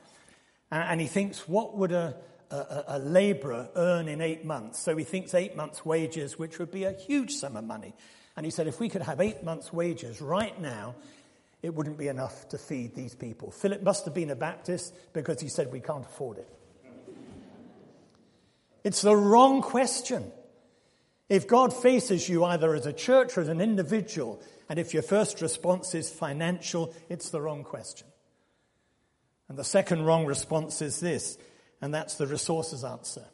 And 0.71 1.01
he 1.01 1.07
thinks, 1.07 1.49
What 1.49 1.77
would 1.77 1.93
a, 1.93 2.17
a, 2.51 2.85
a 2.89 2.99
laborer 2.99 3.71
earn 3.75 4.09
in 4.09 4.21
eight 4.21 4.45
months? 4.45 4.79
So 4.79 4.97
he 4.97 5.05
thinks 5.05 5.33
eight 5.35 5.57
months' 5.57 5.85
wages, 5.85 6.39
which 6.39 6.59
would 6.59 6.71
be 6.71 6.85
a 6.85 6.93
huge 6.93 7.33
sum 7.33 7.57
of 7.57 7.65
money. 7.65 7.95
And 8.37 8.45
he 8.45 8.51
said, 8.51 8.67
If 8.67 8.81
we 8.81 8.91
could 8.91 9.03
have 9.03 9.21
eight 9.21 9.43
months' 9.43 9.73
wages 9.73 10.21
right 10.21 10.59
now, 10.61 10.95
it 11.63 11.75
wouldn't 11.75 11.99
be 11.99 12.09
enough 12.09 12.49
to 12.51 12.59
feed 12.59 12.95
these 12.95 13.15
people. 13.15 13.51
Philip 13.51 13.83
must 13.83 14.05
have 14.05 14.15
been 14.15 14.31
a 14.31 14.37
Baptist 14.37 14.95
because 15.13 15.41
he 15.41 15.49
said, 15.49 15.73
We 15.73 15.81
can't 15.81 16.05
afford 16.05 16.39
it. 16.39 16.49
It's 18.85 19.03
the 19.03 19.17
wrong 19.17 19.61
question. 19.61 20.31
If 21.29 21.47
God 21.47 21.75
faces 21.75 22.29
you 22.29 22.45
either 22.45 22.75
as 22.75 22.87
a 22.87 22.93
church 22.93 23.37
or 23.37 23.43
as 23.43 23.49
an 23.49 23.61
individual, 23.61 24.41
and 24.69 24.79
if 24.79 24.95
your 24.95 25.03
first 25.03 25.43
response 25.43 25.95
is 25.95 26.09
financial, 26.09 26.95
it's 27.09 27.29
the 27.29 27.41
wrong 27.41 27.65
question. 27.65 28.07
And 29.49 29.59
the 29.59 29.65
second 29.65 30.05
wrong 30.05 30.27
response 30.27 30.81
is 30.81 31.01
this, 31.01 31.39
and 31.83 31.93
that's 31.93 32.15
the 32.15 32.27
resources 32.27 32.85
answer. 32.85 33.25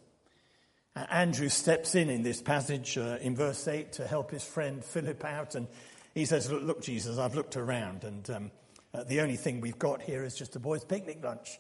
Andrew 0.97 1.49
steps 1.49 1.97
in 1.97 2.09
in 2.09 2.23
this 2.23 2.41
passage 2.41 2.97
uh, 2.97 3.19
in 3.21 3.35
verse 3.35 3.67
8 3.67 3.93
to 3.95 4.07
help 4.07 4.31
his 4.31 4.45
friend 4.45 4.85
Philip 4.85 5.25
out, 5.25 5.57
and 5.57 5.67
he 6.15 6.25
says, 6.25 6.51
Look, 6.51 6.63
look 6.63 6.83
Jesus, 6.83 7.19
I've 7.19 7.35
looked 7.35 7.57
around, 7.57 8.05
and 8.05 8.31
um, 8.31 8.51
uh, 8.95 9.05
the 9.05 9.21
only 9.21 9.37
thing 9.37 9.61
we've 9.61 9.79
got 9.79 10.01
here 10.01 10.25
is 10.25 10.35
just 10.37 10.57
a 10.57 10.61
boys' 10.61 10.85
picnic 10.85 11.23
lunch. 11.23 11.59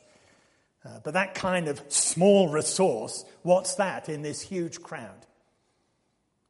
Uh, 0.84 1.00
but 1.02 1.14
that 1.14 1.34
kind 1.34 1.68
of 1.68 1.82
small 1.88 2.48
resource, 2.48 3.24
what's 3.42 3.76
that 3.76 4.08
in 4.08 4.22
this 4.22 4.40
huge 4.40 4.82
crowd? 4.82 5.26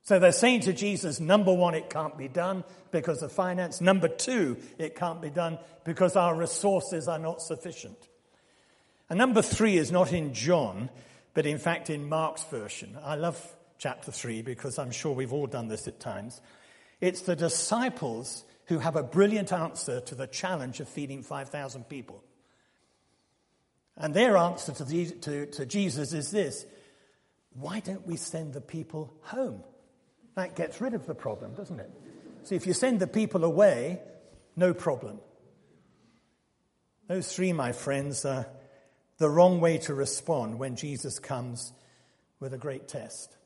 So 0.02 0.18
they're 0.18 0.32
saying 0.32 0.61
to 0.62 0.75
Jesus, 0.75 1.18
number 1.18 1.54
one, 1.54 1.75
it 1.75 1.88
can't 1.88 2.18
be 2.18 2.28
done 2.28 2.64
because 2.90 3.23
of 3.23 3.32
finance. 3.32 3.80
Number 3.80 4.08
two, 4.08 4.58
it 4.76 4.96
can't 4.96 5.23
be 5.23 5.30
done 5.30 5.58
because 5.84 6.14
our 6.14 6.34
resources 6.34 7.08
are 7.08 7.18
not 7.18 7.40
sufficient. 7.40 7.96
And 9.08 9.18
number 9.18 9.40
three 9.40 9.78
is 9.78 9.90
not 9.90 10.12
in 10.12 10.34
John, 10.34 10.90
but 11.32 11.46
in 11.46 11.56
fact 11.56 11.88
in 11.88 12.06
Mark's 12.06 12.44
version. 12.44 12.99
I 13.02 13.14
love 13.14 13.40
chapter 13.78 14.12
three 14.12 14.42
because 14.42 14.78
I'm 14.78 14.90
sure 14.90 15.12
we've 15.12 15.32
all 15.32 15.46
done 15.46 15.68
this 15.68 15.88
at 15.88 16.00
times. 16.00 16.40
It's 17.01 17.23
the 17.23 17.37
disciples 17.37 18.45
who 18.67 18.79
have 18.79 18.97
a 18.97 19.03
brilliant 19.03 19.53
answer 19.53 20.01
to 20.01 20.15
the 20.15 20.27
challenge 20.27 20.81
of 20.81 20.89
feeding 20.89 21.23
5,000 21.23 21.89
people. 21.89 22.23
And 23.97 24.15
their 24.15 24.37
answer 24.37 24.73
to, 24.73 24.85
the, 24.85 25.11
to, 25.11 25.47
to 25.47 25.67
Jesus 25.67 26.13
is 26.13 26.31
this 26.31 26.67
why 27.55 27.81
don't 27.81 28.05
we 28.07 28.17
send 28.17 28.53
the 28.53 28.61
people 28.61 29.15
home? 29.23 29.63
That 30.35 30.57
gets 30.57 30.81
rid 30.81 30.95
of 30.95 31.07
the 31.07 31.15
problem, 31.15 31.55
doesn't 31.55 31.79
it? 31.79 31.91
See, 32.43 32.57
if 32.57 32.67
you 32.67 32.73
send 32.73 32.99
the 32.99 33.07
people 33.07 33.45
away, 33.45 34.01
no 34.57 34.75
problem. 34.75 35.21
Those 37.07 37.33
three, 37.33 37.53
my 37.53 37.73
friends, 37.73 38.25
are 38.25 38.47
the 39.19 39.31
wrong 39.31 39.61
way 39.61 39.79
to 39.79 39.95
respond 39.95 40.59
when 40.59 40.75
Jesus 40.75 41.21
comes 41.21 41.73
with 42.41 42.53
a 42.53 42.59
great 42.59 42.89
test. 42.89 43.37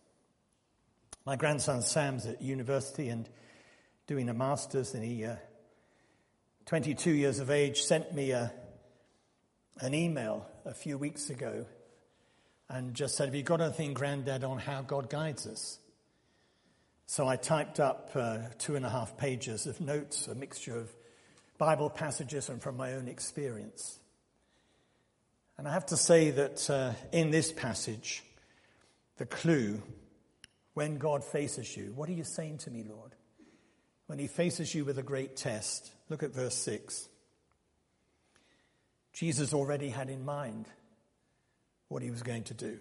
My 1.28 1.37
grandson 1.37 1.82
Sam's 1.82 2.25
at 2.25 2.40
university 2.40 3.11
and 3.11 3.28
doing 4.06 4.30
a 4.30 4.32
master's, 4.32 4.94
and 4.94 5.04
he, 5.04 5.26
uh, 5.26 5.37
22 6.64 7.11
years 7.11 7.38
of 7.38 7.50
age, 7.50 7.82
sent 7.82 8.14
me 8.14 8.30
a, 8.30 8.50
an 9.78 9.92
email 9.92 10.47
a 10.64 10.73
few 10.73 10.97
weeks 10.97 11.28
ago 11.28 11.66
and 12.70 12.94
just 12.94 13.14
said, 13.14 13.26
Have 13.26 13.35
you 13.35 13.42
got 13.42 13.61
anything, 13.61 13.92
Granddad, 13.92 14.42
on 14.42 14.56
how 14.56 14.80
God 14.80 15.11
guides 15.11 15.47
us? 15.47 15.78
So 17.04 17.28
I 17.28 17.37
typed 17.37 17.78
up 17.78 18.12
uh, 18.14 18.38
two 18.56 18.76
and 18.76 18.87
a 18.87 18.88
half 18.88 19.18
pages 19.18 19.66
of 19.66 19.82
notes, 19.82 20.28
a 20.28 20.35
mixture 20.35 20.78
of 20.78 20.90
Bible 21.58 21.90
passages 21.90 22.49
and 22.49 22.62
from 22.62 22.78
my 22.78 22.94
own 22.94 23.06
experience. 23.06 23.99
And 25.58 25.68
I 25.68 25.75
have 25.75 25.85
to 25.88 25.97
say 25.99 26.30
that 26.30 26.70
uh, 26.70 26.92
in 27.12 27.30
this 27.30 27.52
passage, 27.52 28.25
the 29.18 29.26
clue, 29.26 29.82
when 30.78 30.99
God 30.99 31.25
faces 31.25 31.76
you, 31.76 31.92
what 31.97 32.08
are 32.08 32.12
you 32.12 32.23
saying 32.23 32.58
to 32.58 32.70
me, 32.70 32.85
Lord? 32.88 33.12
When 34.06 34.20
he 34.20 34.28
faces 34.28 34.73
you 34.73 34.85
with 34.85 34.97
a 34.97 35.02
great 35.02 35.35
test, 35.35 35.90
look 36.08 36.23
at 36.23 36.32
verse 36.32 36.54
6. 36.54 37.08
Jesus 39.12 39.52
already 39.52 39.88
had 39.88 40.08
in 40.08 40.25
mind 40.25 40.66
what 41.88 42.00
he 42.00 42.12
was 42.12 42.23
going 42.23 42.44
to 42.44 42.54
do. 42.54 42.78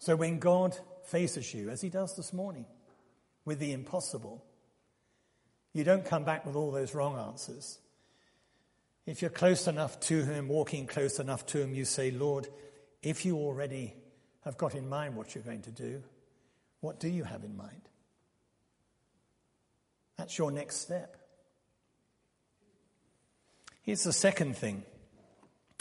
So 0.00 0.16
when 0.16 0.40
God 0.40 0.76
faces 1.04 1.54
you, 1.54 1.70
as 1.70 1.80
he 1.80 1.88
does 1.88 2.16
this 2.16 2.32
morning, 2.32 2.66
with 3.44 3.60
the 3.60 3.72
impossible, 3.72 4.44
you 5.72 5.84
don't 5.84 6.04
come 6.04 6.24
back 6.24 6.46
with 6.46 6.56
all 6.56 6.72
those 6.72 6.96
wrong 6.96 7.16
answers. 7.16 7.78
If 9.06 9.22
you're 9.22 9.30
close 9.30 9.68
enough 9.68 10.00
to 10.00 10.24
him, 10.24 10.48
walking 10.48 10.88
close 10.88 11.20
enough 11.20 11.46
to 11.46 11.62
him, 11.62 11.74
you 11.74 11.84
say, 11.84 12.10
Lord, 12.10 12.48
if 13.04 13.24
you 13.24 13.36
already 13.36 13.94
have 14.44 14.56
got 14.56 14.74
in 14.74 14.88
mind 14.88 15.16
what 15.16 15.34
you're 15.34 15.44
going 15.44 15.62
to 15.62 15.70
do, 15.70 16.02
what 16.80 17.00
do 17.00 17.08
you 17.08 17.24
have 17.24 17.44
in 17.44 17.56
mind? 17.56 17.88
That's 20.16 20.36
your 20.36 20.50
next 20.50 20.76
step. 20.76 21.16
Here's 23.82 24.04
the 24.04 24.12
second 24.12 24.56
thing. 24.56 24.84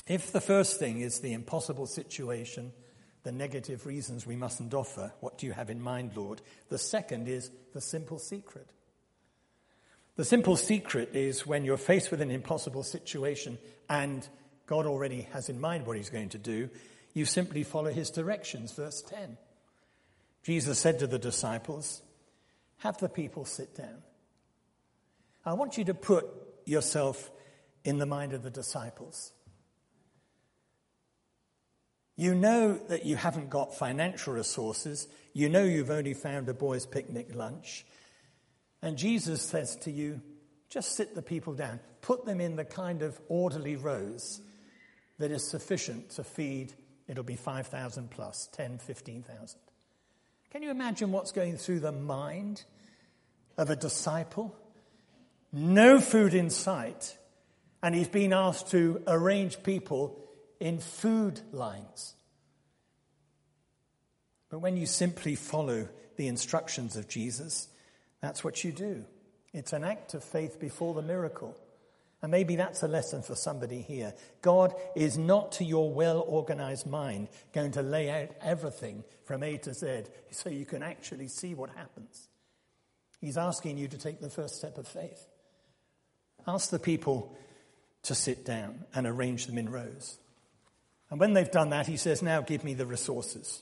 If 0.07 0.31
the 0.31 0.41
first 0.41 0.79
thing 0.79 1.01
is 1.01 1.19
the 1.19 1.33
impossible 1.33 1.87
situation, 1.87 2.71
the 3.23 3.31
negative 3.31 3.85
reasons 3.85 4.25
we 4.25 4.37
mustn't 4.37 4.73
offer, 4.73 5.11
what 5.19 5.37
do 5.37 5.45
you 5.45 5.51
have 5.51 5.69
in 5.69 5.81
mind, 5.81 6.15
Lord? 6.15 6.41
The 6.69 6.77
second 6.77 7.27
is 7.27 7.51
the 7.73 7.81
simple 7.81 8.19
secret. 8.19 8.69
The 10.15 10.23
simple 10.23 10.55
secret 10.55 11.09
is 11.13 11.45
when 11.45 11.65
you're 11.65 11.77
faced 11.77 12.09
with 12.09 12.21
an 12.21 12.31
impossible 12.31 12.83
situation 12.83 13.57
and 13.89 14.27
God 14.65 14.85
already 14.85 15.27
has 15.33 15.49
in 15.49 15.59
mind 15.59 15.85
what 15.85 15.97
he's 15.97 16.09
going 16.09 16.29
to 16.29 16.37
do, 16.37 16.69
you 17.17 17.25
simply 17.25 17.63
follow 17.63 17.91
his 17.91 18.11
directions. 18.11 18.71
Verse 18.71 19.01
10. 19.01 19.37
Jesus 20.43 20.79
said 20.79 20.99
to 20.99 21.07
the 21.07 21.19
disciples, 21.19 22.01
Have 22.77 22.97
the 22.99 23.09
people 23.09 23.43
sit 23.43 23.75
down. 23.75 24.03
I 25.43 25.53
want 25.53 25.77
you 25.77 25.85
to 25.85 25.93
put 25.93 26.25
yourself 26.65 27.31
in 27.83 27.97
the 27.97 28.05
mind 28.05 28.33
of 28.33 28.43
the 28.43 28.49
disciples. 28.49 29.31
You 32.15 32.35
know 32.35 32.79
that 32.87 33.05
you 33.05 33.15
haven't 33.15 33.49
got 33.49 33.75
financial 33.75 34.33
resources. 34.33 35.07
You 35.33 35.49
know 35.49 35.63
you've 35.63 35.91
only 35.91 36.13
found 36.13 36.49
a 36.49 36.53
boys' 36.53 36.85
picnic 36.85 37.33
lunch. 37.33 37.85
And 38.81 38.97
Jesus 38.97 39.41
says 39.41 39.75
to 39.77 39.91
you, 39.91 40.21
just 40.69 40.95
sit 40.95 41.15
the 41.15 41.21
people 41.21 41.53
down. 41.53 41.79
Put 42.01 42.25
them 42.25 42.41
in 42.41 42.55
the 42.55 42.65
kind 42.65 43.01
of 43.01 43.19
orderly 43.27 43.75
rows 43.75 44.41
that 45.19 45.31
is 45.31 45.49
sufficient 45.49 46.11
to 46.11 46.23
feed, 46.23 46.73
it'll 47.07 47.23
be 47.23 47.35
5,000 47.35 48.09
plus, 48.09 48.47
10, 48.53 48.79
15,000. 48.79 49.59
Can 50.51 50.63
you 50.63 50.71
imagine 50.71 51.11
what's 51.11 51.31
going 51.31 51.57
through 51.57 51.81
the 51.81 51.91
mind 51.91 52.63
of 53.57 53.69
a 53.69 53.75
disciple? 53.75 54.55
No 55.51 55.99
food 55.99 56.33
in 56.33 56.49
sight, 56.49 57.17
and 57.81 57.95
he's 57.95 58.07
been 58.07 58.33
asked 58.33 58.71
to 58.71 59.01
arrange 59.07 59.63
people 59.63 60.19
in 60.59 60.79
food 60.79 61.41
lines. 61.51 62.13
But 64.49 64.59
when 64.59 64.77
you 64.77 64.85
simply 64.85 65.35
follow 65.35 65.89
the 66.15 66.27
instructions 66.27 66.95
of 66.95 67.07
Jesus, 67.07 67.67
that's 68.21 68.43
what 68.43 68.63
you 68.63 68.71
do. 68.71 69.05
It's 69.53 69.73
an 69.73 69.83
act 69.83 70.13
of 70.13 70.23
faith 70.23 70.59
before 70.59 70.93
the 70.93 71.01
miracle. 71.01 71.57
And 72.21 72.31
maybe 72.31 72.55
that's 72.55 72.81
a 72.81 72.87
lesson 72.87 73.21
for 73.21 73.35
somebody 73.35 73.81
here. 73.81 74.13
God 74.41 74.73
is 74.95 75.17
not 75.17 75.51
to 75.53 75.63
your 75.63 75.91
well 75.91 76.23
organized 76.27 76.87
mind 76.87 77.27
going 77.53 77.71
to 77.73 77.83
lay 77.83 78.09
out 78.09 78.31
everything 78.41 79.03
from 79.23 79.43
A 79.43 79.57
to 79.59 79.73
Z 79.73 80.03
so 80.31 80.49
you 80.49 80.65
can 80.65 80.81
actually 80.81 81.27
see 81.27 81.53
what 81.53 81.69
happens. 81.75 82.27
He's 83.21 83.37
asking 83.37 83.77
you 83.77 83.87
to 83.87 83.97
take 83.97 84.19
the 84.19 84.29
first 84.29 84.55
step 84.55 84.77
of 84.77 84.87
faith. 84.87 85.27
Ask 86.47 86.69
the 86.69 86.79
people 86.79 87.35
to 88.03 88.15
sit 88.15 88.45
down 88.45 88.85
and 88.95 89.05
arrange 89.05 89.47
them 89.47 89.57
in 89.57 89.69
rows. 89.69 90.17
And 91.09 91.19
when 91.19 91.33
they've 91.33 91.49
done 91.49 91.69
that, 91.69 91.87
he 91.87 91.97
says, 91.97 92.21
Now 92.21 92.41
give 92.41 92.63
me 92.63 92.73
the 92.73 92.85
resources. 92.85 93.61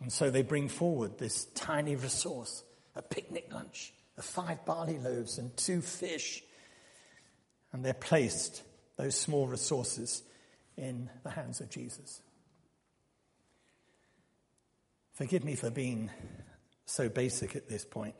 And 0.00 0.12
so 0.12 0.30
they 0.30 0.42
bring 0.42 0.68
forward 0.68 1.18
this 1.18 1.46
tiny 1.54 1.96
resource 1.96 2.62
a 2.94 3.02
picnic 3.02 3.52
lunch 3.52 3.92
of 4.16 4.24
five 4.24 4.64
barley 4.64 4.98
loaves 4.98 5.38
and 5.38 5.56
two 5.56 5.80
fish. 5.80 6.42
And 7.72 7.84
they're 7.84 7.94
placed, 7.94 8.62
those 8.96 9.14
small 9.14 9.46
resources, 9.46 10.22
in 10.76 11.10
the 11.24 11.30
hands 11.30 11.60
of 11.60 11.68
Jesus. 11.68 12.22
Forgive 15.12 15.44
me 15.44 15.56
for 15.56 15.70
being 15.70 16.10
so 16.86 17.08
basic 17.08 17.56
at 17.56 17.68
this 17.68 17.84
point. 17.84 18.14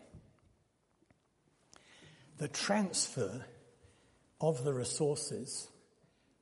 The 2.38 2.48
transfer 2.48 3.44
of 4.40 4.64
the 4.64 4.74
resources 4.74 5.68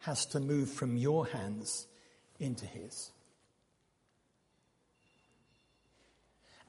has 0.00 0.26
to 0.26 0.40
move 0.40 0.70
from 0.70 0.96
your 0.96 1.26
hands 1.26 1.86
into 2.38 2.66
His. 2.66 3.10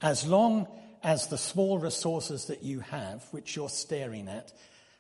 As 0.02 0.28
long 0.28 0.68
as 1.04 1.28
the 1.28 1.38
small 1.38 1.80
resources 1.80 2.46
that 2.46 2.64
you 2.64 2.82
have, 2.82 3.24
which 3.32 3.56
you're 3.56 3.70
staring 3.70 4.28
at, 4.28 4.54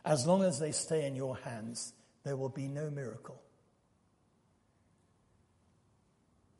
as 0.07 0.25
long 0.25 0.43
as 0.43 0.59
they 0.59 0.71
stay 0.71 1.05
in 1.05 1.15
your 1.15 1.37
hands, 1.37 1.93
there 2.23 2.37
will 2.37 2.49
be 2.49 2.67
no 2.67 2.89
miracle. 2.89 3.41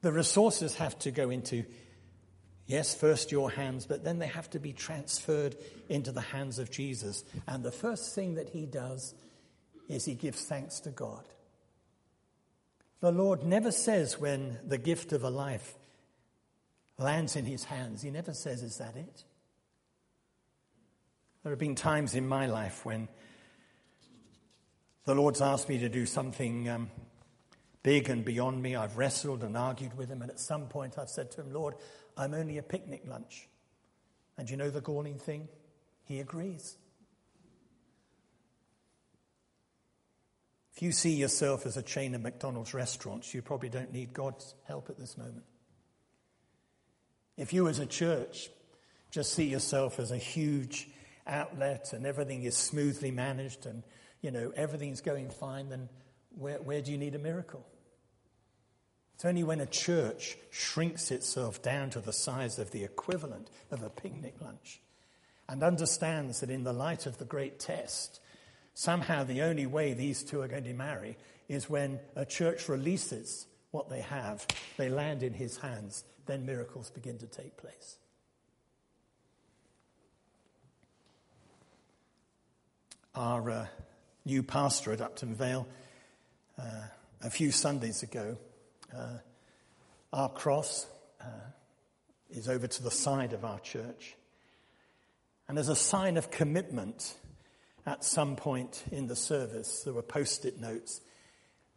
The 0.02 0.12
resources 0.12 0.76
have 0.76 0.98
to 1.00 1.12
go 1.12 1.30
into 1.30 1.66
Yes, 2.68 2.94
first 2.94 3.32
your 3.32 3.50
hands, 3.50 3.86
but 3.86 4.04
then 4.04 4.20
they 4.20 4.28
have 4.28 4.50
to 4.50 4.60
be 4.60 4.74
transferred 4.74 5.56
into 5.88 6.12
the 6.12 6.20
hands 6.20 6.60
of 6.60 6.70
Jesus. 6.70 7.24
And 7.48 7.64
the 7.64 7.72
first 7.72 8.14
thing 8.14 8.36
that 8.36 8.50
he 8.50 8.66
does 8.66 9.16
is 9.88 10.04
he 10.04 10.16
gives 10.16 10.44
thanks 10.44 10.82
to 10.82 10.90
God. 10.90 11.24
The 13.00 13.12
Lord 13.14 13.44
never 13.44 13.72
says 13.72 14.20
when 14.20 14.60
the 14.68 14.78
gift 14.78 15.14
of 15.14 15.24
a 15.24 15.30
life 15.30 15.76
lands 16.98 17.38
in 17.38 17.46
his 17.46 17.64
hands, 17.64 18.02
he 18.02 18.12
never 18.12 18.34
says, 18.34 18.62
Is 18.62 18.80
that 18.80 18.98
it? 18.98 19.24
There 21.44 21.54
have 21.54 21.60
been 21.60 21.76
times 21.76 22.16
in 22.16 22.28
my 22.28 22.48
life 22.48 22.86
when 22.86 23.08
the 25.08 25.16
Lord's 25.16 25.42
asked 25.42 25.70
me 25.70 25.80
to 25.80 25.88
do 25.88 26.06
something 26.06 26.68
um, 26.68 26.92
big 27.82 28.10
and 28.10 28.26
beyond 28.26 28.62
me. 28.62 28.76
I've 28.76 28.98
wrestled 28.98 29.42
and 29.42 29.56
argued 29.56 29.98
with 29.98 30.10
him, 30.10 30.22
and 30.22 30.30
at 30.30 30.38
some 30.38 30.68
point 30.68 30.98
I've 31.00 31.10
said 31.10 31.32
to 31.32 31.42
him, 31.42 31.54
Lord, 31.54 31.76
I'm 32.18 32.34
only 32.34 32.58
a 32.58 32.62
picnic 32.62 33.04
lunch. 33.08 33.48
And 34.38 34.50
you 34.50 34.58
know 34.58 34.70
the 34.70 34.82
galling 34.82 35.18
thing? 35.18 35.48
He 36.04 36.20
agrees. 36.20 36.76
If 40.76 40.82
you 40.82 40.92
see 40.92 41.16
yourself 41.16 41.66
as 41.66 41.78
a 41.78 41.82
chain 41.82 42.14
of 42.14 42.22
McDonald's 42.22 42.74
restaurants, 42.74 43.34
you 43.34 43.42
probably 43.42 43.70
don't 43.70 43.94
need 43.94 44.12
God's 44.12 44.56
help 44.66 44.90
at 44.90 45.00
this 45.00 45.18
moment. 45.18 45.46
If 47.38 47.54
you 47.54 47.70
as 47.70 47.80
a 47.80 47.86
church 47.86 48.50
just 49.10 49.32
see 49.32 49.46
yourself 49.46 50.00
as 50.00 50.12
a 50.12 50.18
huge 50.18 50.90
outlet 51.26 51.94
and 51.94 52.06
everything 52.06 52.44
is 52.44 52.58
smoothly 52.58 53.10
managed 53.10 53.66
and 53.66 53.84
you 54.22 54.32
know 54.32 54.52
everything's 54.56 55.02
going 55.02 55.30
fine, 55.30 55.70
then 55.70 55.90
where, 56.38 56.58
where 56.58 56.82
do 56.82 56.92
you 56.92 56.98
need 56.98 57.16
a 57.16 57.20
miracle? 57.20 57.66
It's 59.16 59.26
only 59.26 59.44
when 59.44 59.62
a 59.62 59.66
church 59.66 60.38
shrinks 60.52 61.10
itself 61.10 61.62
down 61.64 61.90
to 61.92 62.00
the 62.00 62.14
size 62.14 62.60
of 62.60 62.70
the 62.70 62.84
equivalent 62.84 63.50
of 63.72 63.82
a 63.82 63.90
picnic 63.90 64.36
lunch 64.40 64.80
and 65.50 65.64
understands 65.64 66.42
that 66.42 66.52
in 66.52 66.64
the 66.64 66.74
light 66.74 67.08
of 67.08 67.18
the 67.18 67.26
great 67.26 67.60
test, 67.60 68.20
somehow 68.76 69.24
the 69.24 69.42
only 69.42 69.66
way 69.66 69.94
these 69.94 70.22
two 70.22 70.42
are 70.42 70.48
going 70.48 70.66
to 70.66 70.74
marry 70.74 71.18
is 71.50 71.68
when 71.68 72.00
a 72.16 72.26
church 72.26 72.70
releases 72.70 73.48
what 73.72 73.90
they 73.90 74.02
have, 74.02 74.46
they 74.78 74.90
land 74.90 75.24
in 75.24 75.34
his 75.34 75.58
hands, 75.58 76.04
then 76.28 76.46
miracles 76.46 76.92
begin 76.92 77.18
to 77.18 77.26
take 77.26 77.58
place. 77.58 77.98
Our 83.16 83.50
uh, 83.50 83.66
new 84.28 84.44
pastor 84.44 84.92
at 84.92 85.00
Upton 85.00 85.34
Vale, 85.34 85.66
uh, 86.60 86.64
a 87.24 87.30
few 87.30 87.50
Sundays 87.50 88.04
ago, 88.04 88.38
uh, 88.94 89.20
our 90.12 90.28
cross 90.28 90.86
uh, 91.22 91.30
is 92.30 92.50
over 92.50 92.68
to 92.68 92.84
the 92.84 92.92
side 92.92 93.32
of 93.32 93.46
our 93.46 93.58
church. 93.62 94.16
And 95.48 95.58
as 95.58 95.70
a 95.70 95.78
sign 95.78 96.18
of 96.18 96.30
commitment, 96.30 97.16
at 97.86 98.04
some 98.04 98.36
point 98.36 98.84
in 98.92 99.08
the 99.08 99.16
service, 99.16 99.84
there 99.84 99.94
were 99.94 100.02
post 100.02 100.44
it 100.44 100.60
notes. 100.60 101.00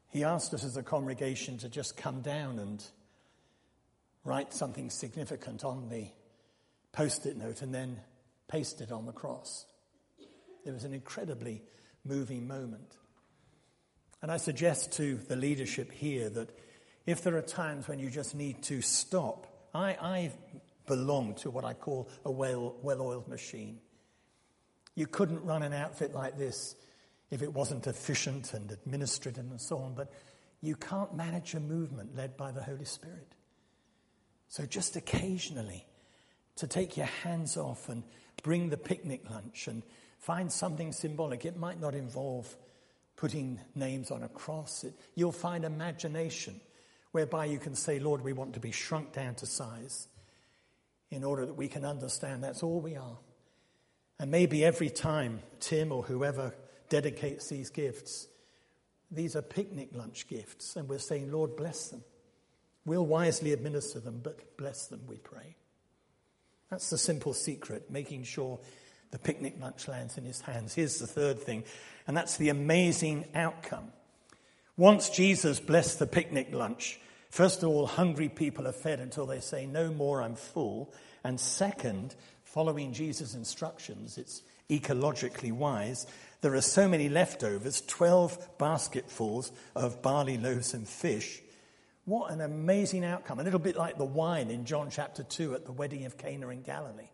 He 0.09 0.25
asked 0.25 0.53
us 0.53 0.65
as 0.65 0.77
a 0.77 0.83
congregation 0.83 1.57
to 1.59 1.69
just 1.69 1.97
come 1.97 2.21
down 2.21 2.59
and 2.59 2.85
write 4.25 4.53
something 4.53 4.91
significant 4.91 5.65
on 5.65 5.89
the 5.89 6.09
post 6.91 7.27
it 7.27 7.37
note 7.37 7.63
and 7.63 7.73
then 7.73 8.01
paste 8.49 8.81
it 8.81 8.91
on 8.91 9.07
the 9.07 9.13
cross. 9.13 9.67
It 10.67 10.73
was 10.73 10.83
an 10.83 10.93
incredibly 10.93 11.63
moving 12.05 12.47
moment. 12.47 12.97
And 14.23 14.31
I 14.31 14.37
suggest 14.37 14.93
to 14.93 15.17
the 15.17 15.37
leadership 15.37 15.91
here 15.91 16.29
that 16.31 16.51
if 17.07 17.23
there 17.23 17.37
are 17.37 17.43
times 17.43 17.89
when 17.89 17.99
you 17.99 18.11
just 18.11 18.35
need 18.35 18.63
to 18.65 18.83
stop, 18.83 19.47
I, 19.75 19.97
I 20.01 20.33
belong 20.87 21.35
to 21.37 21.51
what 21.51 21.65
I 21.65 21.73
call 21.73 22.09
a 22.25 22.31
well 22.31 22.77
oiled 22.85 23.29
machine. 23.29 23.79
You 24.95 25.07
couldn't 25.07 25.45
run 25.45 25.63
an 25.63 25.73
outfit 25.73 26.15
like 26.15 26.37
this 26.37 26.75
if 27.31 27.43
it 27.43 27.53
wasn't 27.53 27.87
efficient 27.87 28.53
and 28.55 28.71
administrative 28.71 29.49
and 29.51 29.61
so 29.61 29.79
on, 29.79 29.95
but 29.95 30.13
you 30.61 30.77
can't 30.77 31.15
manage 31.15 31.55
a 31.55 31.61
movement 31.61 32.17
led 32.17 32.37
by 32.37 32.51
the 32.51 32.63
Holy 32.63 32.85
Spirit. 32.85 33.35
So 34.49 34.67
just 34.67 34.97
occasionally 34.97 35.87
to 36.57 36.67
take 36.67 36.97
your 36.97 37.07
hands 37.07 37.57
off 37.57 37.89
and 37.89 38.03
bring 38.43 38.69
the 38.69 38.77
picnic 38.77 39.31
lunch 39.31 39.69
and 39.69 39.83
find 40.21 40.53
something 40.53 40.93
symbolic. 40.93 41.45
It 41.45 41.57
might 41.57 41.81
not 41.81 41.95
involve 41.95 42.57
putting 43.17 43.61
names 43.75 44.11
on 44.11 44.23
a 44.23 44.29
cross. 44.29 44.85
It, 44.85 44.95
you'll 45.15 45.33
find 45.33 45.65
imagination 45.65 46.61
whereby 47.13 47.47
you 47.47 47.59
can 47.59 47.75
say, 47.75 47.99
Lord, 47.99 48.23
we 48.23 48.33
want 48.33 48.55
to 48.55 48.61
be 48.61 48.71
shrunk 48.71 49.13
down 49.13 49.35
to 49.37 49.47
size 49.47 50.09
in 51.11 51.25
order 51.25 51.45
that 51.45 51.55
we 51.57 51.69
can 51.69 51.85
understand 51.85 52.45
that's 52.45 52.63
all 52.63 52.81
we 52.81 52.97
are. 52.97 53.19
And 54.19 54.31
maybe 54.31 54.65
every 54.65 54.91
time 54.91 55.41
Tim 55.59 55.93
or 55.93 56.03
whoever 56.03 56.55
dedicates 56.89 57.49
these 57.49 57.71
gifts, 57.71 58.29
these 59.11 59.35
are 59.35 59.43
picnic 59.43 59.89
lunch 59.93 60.29
gifts, 60.29 60.77
and 60.77 60.89
we're 60.89 60.99
saying, 60.99 61.33
Lord, 61.33 61.57
bless 61.57 61.89
them. 61.89 62.05
We'll 62.85 63.07
wisely 63.07 63.53
administer 63.53 63.99
them, 63.99 64.21
but 64.23 64.57
bless 64.57 64.87
them, 64.87 65.01
we 65.07 65.17
pray. 65.17 65.57
That's 66.71 66.91
the 66.91 66.99
simple 66.99 67.35
secret, 67.35 67.91
making 67.91 68.23
sure 68.25 68.61
the 69.11 69.19
picnic 69.19 69.57
lunch 69.61 69.89
lands 69.89 70.17
in 70.17 70.25
his 70.25 70.41
hands. 70.41 70.75
Here's 70.75 70.99
the 70.99 71.07
third 71.07 71.39
thing, 71.41 71.65
and 72.07 72.17
that's 72.17 72.37
the 72.37 72.49
amazing 72.49 73.27
outcome. 73.35 73.93
Once 74.77 75.11
Jesus 75.11 75.61
blessed 75.61 75.99
the 75.99 76.07
picnic 76.07 76.53
lunch, 76.53 76.99
first 77.29 77.63
of 77.63 77.69
all, 77.69 77.87
hungry 77.87 78.29
people 78.29 78.67
are 78.67 78.73
fed 78.73 79.01
until 79.01 79.27
they 79.27 79.41
say, 79.41 79.67
No 79.67 79.93
more, 79.93 80.23
I'm 80.23 80.37
full. 80.37 80.93
And 81.23 81.39
second, 81.39 82.15
following 82.45 82.93
Jesus' 82.93 83.35
instructions, 83.35 84.17
it's 84.17 84.43
ecologically 84.71 85.53
wise. 85.53 86.07
There 86.41 86.55
are 86.55 86.63
so 86.63 86.89
many 86.89 87.09
leftovers 87.09 87.83
12 87.83 88.57
basketfuls 88.59 89.53
of 89.75 90.01
barley 90.01 90.39
loaves 90.39 90.73
and 90.73 90.89
fish. 90.89 91.43
What 92.07 92.33
an 92.33 92.41
amazing 92.41 93.05
outcome. 93.05 93.39
A 93.39 93.45
little 93.45 93.61
bit 93.61 93.77
like 93.77 93.99
the 93.99 94.05
wine 94.05 94.51
in 94.51 94.65
John 94.65 94.89
chapter 94.91 95.23
2 95.23 95.55
at 95.55 95.67
the 95.67 95.73
wedding 95.73 96.07
of 96.07 96.17
Cana 96.17 96.49
in 96.49 96.63
Galilee. 96.63 97.11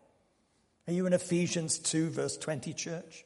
Are 0.87 0.93
you 0.93 1.05
in 1.05 1.13
Ephesians 1.13 1.79
2, 1.79 2.09
verse 2.11 2.37
20, 2.37 2.73
church? 2.73 3.25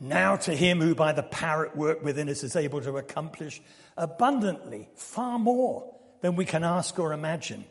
Now 0.00 0.36
to 0.36 0.56
him 0.56 0.80
who 0.80 0.94
by 0.94 1.12
the 1.12 1.22
power 1.22 1.66
at 1.66 1.76
work 1.76 2.02
within 2.02 2.28
us 2.28 2.42
is 2.42 2.56
able 2.56 2.80
to 2.80 2.96
accomplish 2.96 3.60
abundantly, 3.96 4.88
far 4.96 5.38
more 5.38 5.94
than 6.22 6.36
we 6.36 6.44
can 6.44 6.64
ask 6.64 6.98
or 6.98 7.12
imagine. 7.12 7.64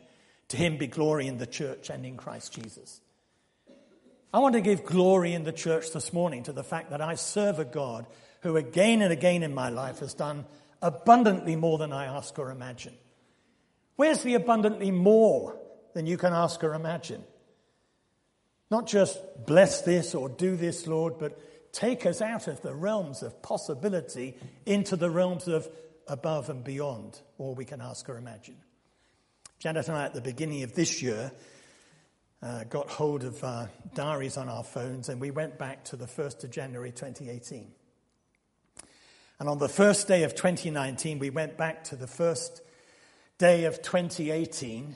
To 0.49 0.58
him 0.58 0.77
be 0.77 0.88
glory 0.88 1.27
in 1.27 1.39
the 1.39 1.47
church 1.47 1.89
and 1.89 2.06
in 2.06 2.17
Christ 2.17 2.53
Jesus. 2.53 3.01
I 4.32 4.39
want 4.39 4.53
to 4.53 4.62
give 4.62 4.86
glory 4.86 5.34
in 5.34 5.43
the 5.43 5.51
church 5.51 5.91
this 5.91 6.13
morning 6.13 6.43
to 6.43 6.53
the 6.53 6.63
fact 6.63 6.91
that 6.91 7.01
I 7.01 7.15
serve 7.15 7.60
a 7.60 7.65
God 7.65 8.06
who 8.41 8.58
again 8.58 9.01
and 9.01 9.12
again 9.12 9.41
in 9.41 9.53
my 9.53 9.69
life 9.69 9.99
has 9.99 10.13
done 10.13 10.45
abundantly 10.82 11.56
more 11.56 11.77
than 11.77 11.91
I 11.91 12.06
ask 12.06 12.38
or 12.38 12.51
imagine. 12.51 12.93
Where's 13.95 14.21
the 14.21 14.36
abundantly 14.36 14.91
more 14.91 15.58
than 15.93 16.06
you 16.06 16.17
can 16.17 16.34
ask 16.34 16.63
or 16.63 16.73
imagine? 16.73 17.23
Not 18.73 18.88
just 18.88 19.19
bless 19.45 19.81
this 19.81 20.15
or 20.15 20.29
do 20.29 20.55
this, 20.55 20.88
Lord, 20.88 21.19
but 21.19 21.39
take 21.73 22.07
us 22.07 22.23
out 22.23 22.47
of 22.47 22.63
the 22.63 22.73
realms 22.73 23.21
of 23.21 23.39
possibility 23.43 24.36
into 24.65 24.95
the 24.95 25.12
realms 25.12 25.47
of 25.47 25.69
above 26.07 26.49
and 26.49 26.63
beyond 26.63 27.21
all 27.38 27.53
we 27.53 27.65
can 27.65 27.81
ask 27.81 28.09
or 28.09 28.17
imagine. 28.17 28.57
Janet 29.59 29.89
and 29.89 29.97
I, 29.97 30.05
at 30.05 30.15
the 30.15 30.21
beginning 30.21 30.63
of 30.63 30.73
this 30.73 31.03
year, 31.03 31.31
uh, 32.41 32.63
got 32.63 32.89
hold 32.89 33.23
of 33.23 33.43
uh, 33.43 33.67
diaries 33.93 34.38
on 34.38 34.49
our 34.49 34.63
phones 34.63 35.07
and 35.07 35.21
we 35.21 35.29
went 35.29 35.59
back 35.59 35.86
to 35.86 35.95
the 35.95 36.07
1st 36.07 36.45
of 36.45 36.49
January 36.49 36.89
2018. 36.89 37.71
And 39.39 39.49
on 39.49 39.59
the 39.59 39.69
first 39.69 40.07
day 40.07 40.23
of 40.23 40.33
2019, 40.33 41.19
we 41.19 41.29
went 41.29 41.57
back 41.57 41.83
to 41.86 41.95
the 41.95 42.07
first 42.07 42.63
day 43.38 43.65
of 43.65 43.83
2018 43.83 44.95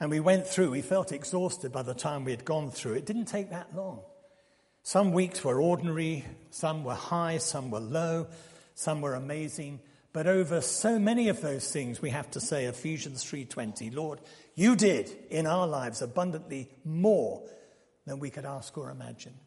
and 0.00 0.10
we 0.10 0.18
went 0.18 0.46
through. 0.46 0.70
We 0.70 0.82
felt 0.82 1.12
exhausted 1.12 1.70
by 1.70 1.82
the 1.82 1.94
time 1.94 2.24
we 2.24 2.30
had 2.32 2.44
gone 2.44 2.70
through. 2.70 2.94
It 2.94 3.06
didn't 3.06 3.26
take 3.26 3.50
that 3.50 3.76
long. 3.76 4.00
Some 4.82 5.12
weeks 5.12 5.44
were 5.44 5.60
ordinary, 5.60 6.24
some 6.50 6.84
were 6.84 6.94
high, 6.94 7.36
some 7.36 7.70
were 7.70 7.80
low, 7.80 8.26
some 8.74 9.02
were 9.02 9.14
amazing. 9.14 9.80
But 10.12 10.26
over 10.26 10.62
so 10.62 10.98
many 10.98 11.28
of 11.28 11.42
those 11.42 11.70
things, 11.70 12.00
we 12.00 12.10
have 12.10 12.30
to 12.32 12.40
say 12.40 12.64
Ephesians 12.64 13.22
3:20, 13.22 13.90
Lord, 13.90 14.20
you 14.54 14.74
did 14.74 15.10
in 15.28 15.46
our 15.46 15.68
lives 15.68 16.02
abundantly 16.02 16.70
more 16.84 17.46
than 18.06 18.18
we 18.18 18.30
could 18.30 18.46
ask 18.46 18.76
or 18.76 18.90
imagine. 18.90 19.38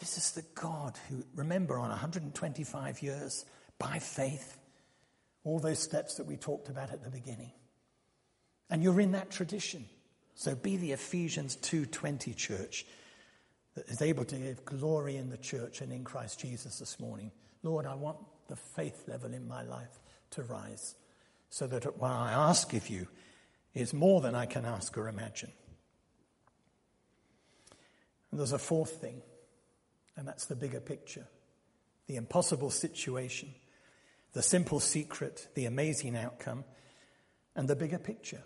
This 0.00 0.18
is 0.18 0.32
the 0.32 0.42
God 0.54 0.98
who, 1.08 1.24
remember, 1.36 1.78
on 1.78 1.90
125 1.90 3.02
years, 3.02 3.44
by 3.78 4.00
faith, 4.00 4.58
all 5.44 5.60
those 5.60 5.78
steps 5.78 6.16
that 6.16 6.26
we 6.26 6.36
talked 6.36 6.68
about 6.68 6.90
at 6.90 7.04
the 7.04 7.10
beginning. 7.10 7.52
And 8.70 8.82
you're 8.82 9.00
in 9.00 9.12
that 9.12 9.30
tradition. 9.30 9.86
So 10.34 10.54
be 10.54 10.76
the 10.76 10.92
Ephesians 10.92 11.56
2:20 11.56 12.34
church 12.34 12.86
that 13.74 13.88
is 13.88 14.02
able 14.02 14.24
to 14.24 14.36
give 14.36 14.64
glory 14.64 15.16
in 15.16 15.30
the 15.30 15.38
church 15.38 15.80
and 15.80 15.92
in 15.92 16.04
Christ 16.04 16.40
Jesus 16.40 16.78
this 16.78 16.98
morning. 16.98 17.32
Lord, 17.62 17.86
I 17.86 17.94
want 17.94 18.18
the 18.48 18.56
faith 18.56 19.08
level 19.08 19.32
in 19.32 19.46
my 19.46 19.62
life 19.62 20.00
to 20.30 20.42
rise 20.42 20.94
so 21.48 21.66
that 21.66 21.98
what 21.98 22.10
I 22.10 22.32
ask 22.32 22.72
of 22.74 22.88
you 22.88 23.08
is 23.74 23.92
more 23.92 24.20
than 24.20 24.34
I 24.34 24.46
can 24.46 24.64
ask 24.64 24.96
or 24.96 25.08
imagine. 25.08 25.52
And 28.30 28.40
there's 28.40 28.52
a 28.52 28.58
fourth 28.58 29.00
thing, 29.00 29.22
and 30.16 30.26
that's 30.26 30.46
the 30.46 30.56
bigger 30.56 30.80
picture 30.80 31.28
the 32.08 32.16
impossible 32.16 32.70
situation, 32.70 33.54
the 34.32 34.42
simple 34.42 34.80
secret, 34.80 35.48
the 35.54 35.66
amazing 35.66 36.16
outcome, 36.16 36.64
and 37.54 37.68
the 37.68 37.76
bigger 37.76 37.98
picture. 37.98 38.42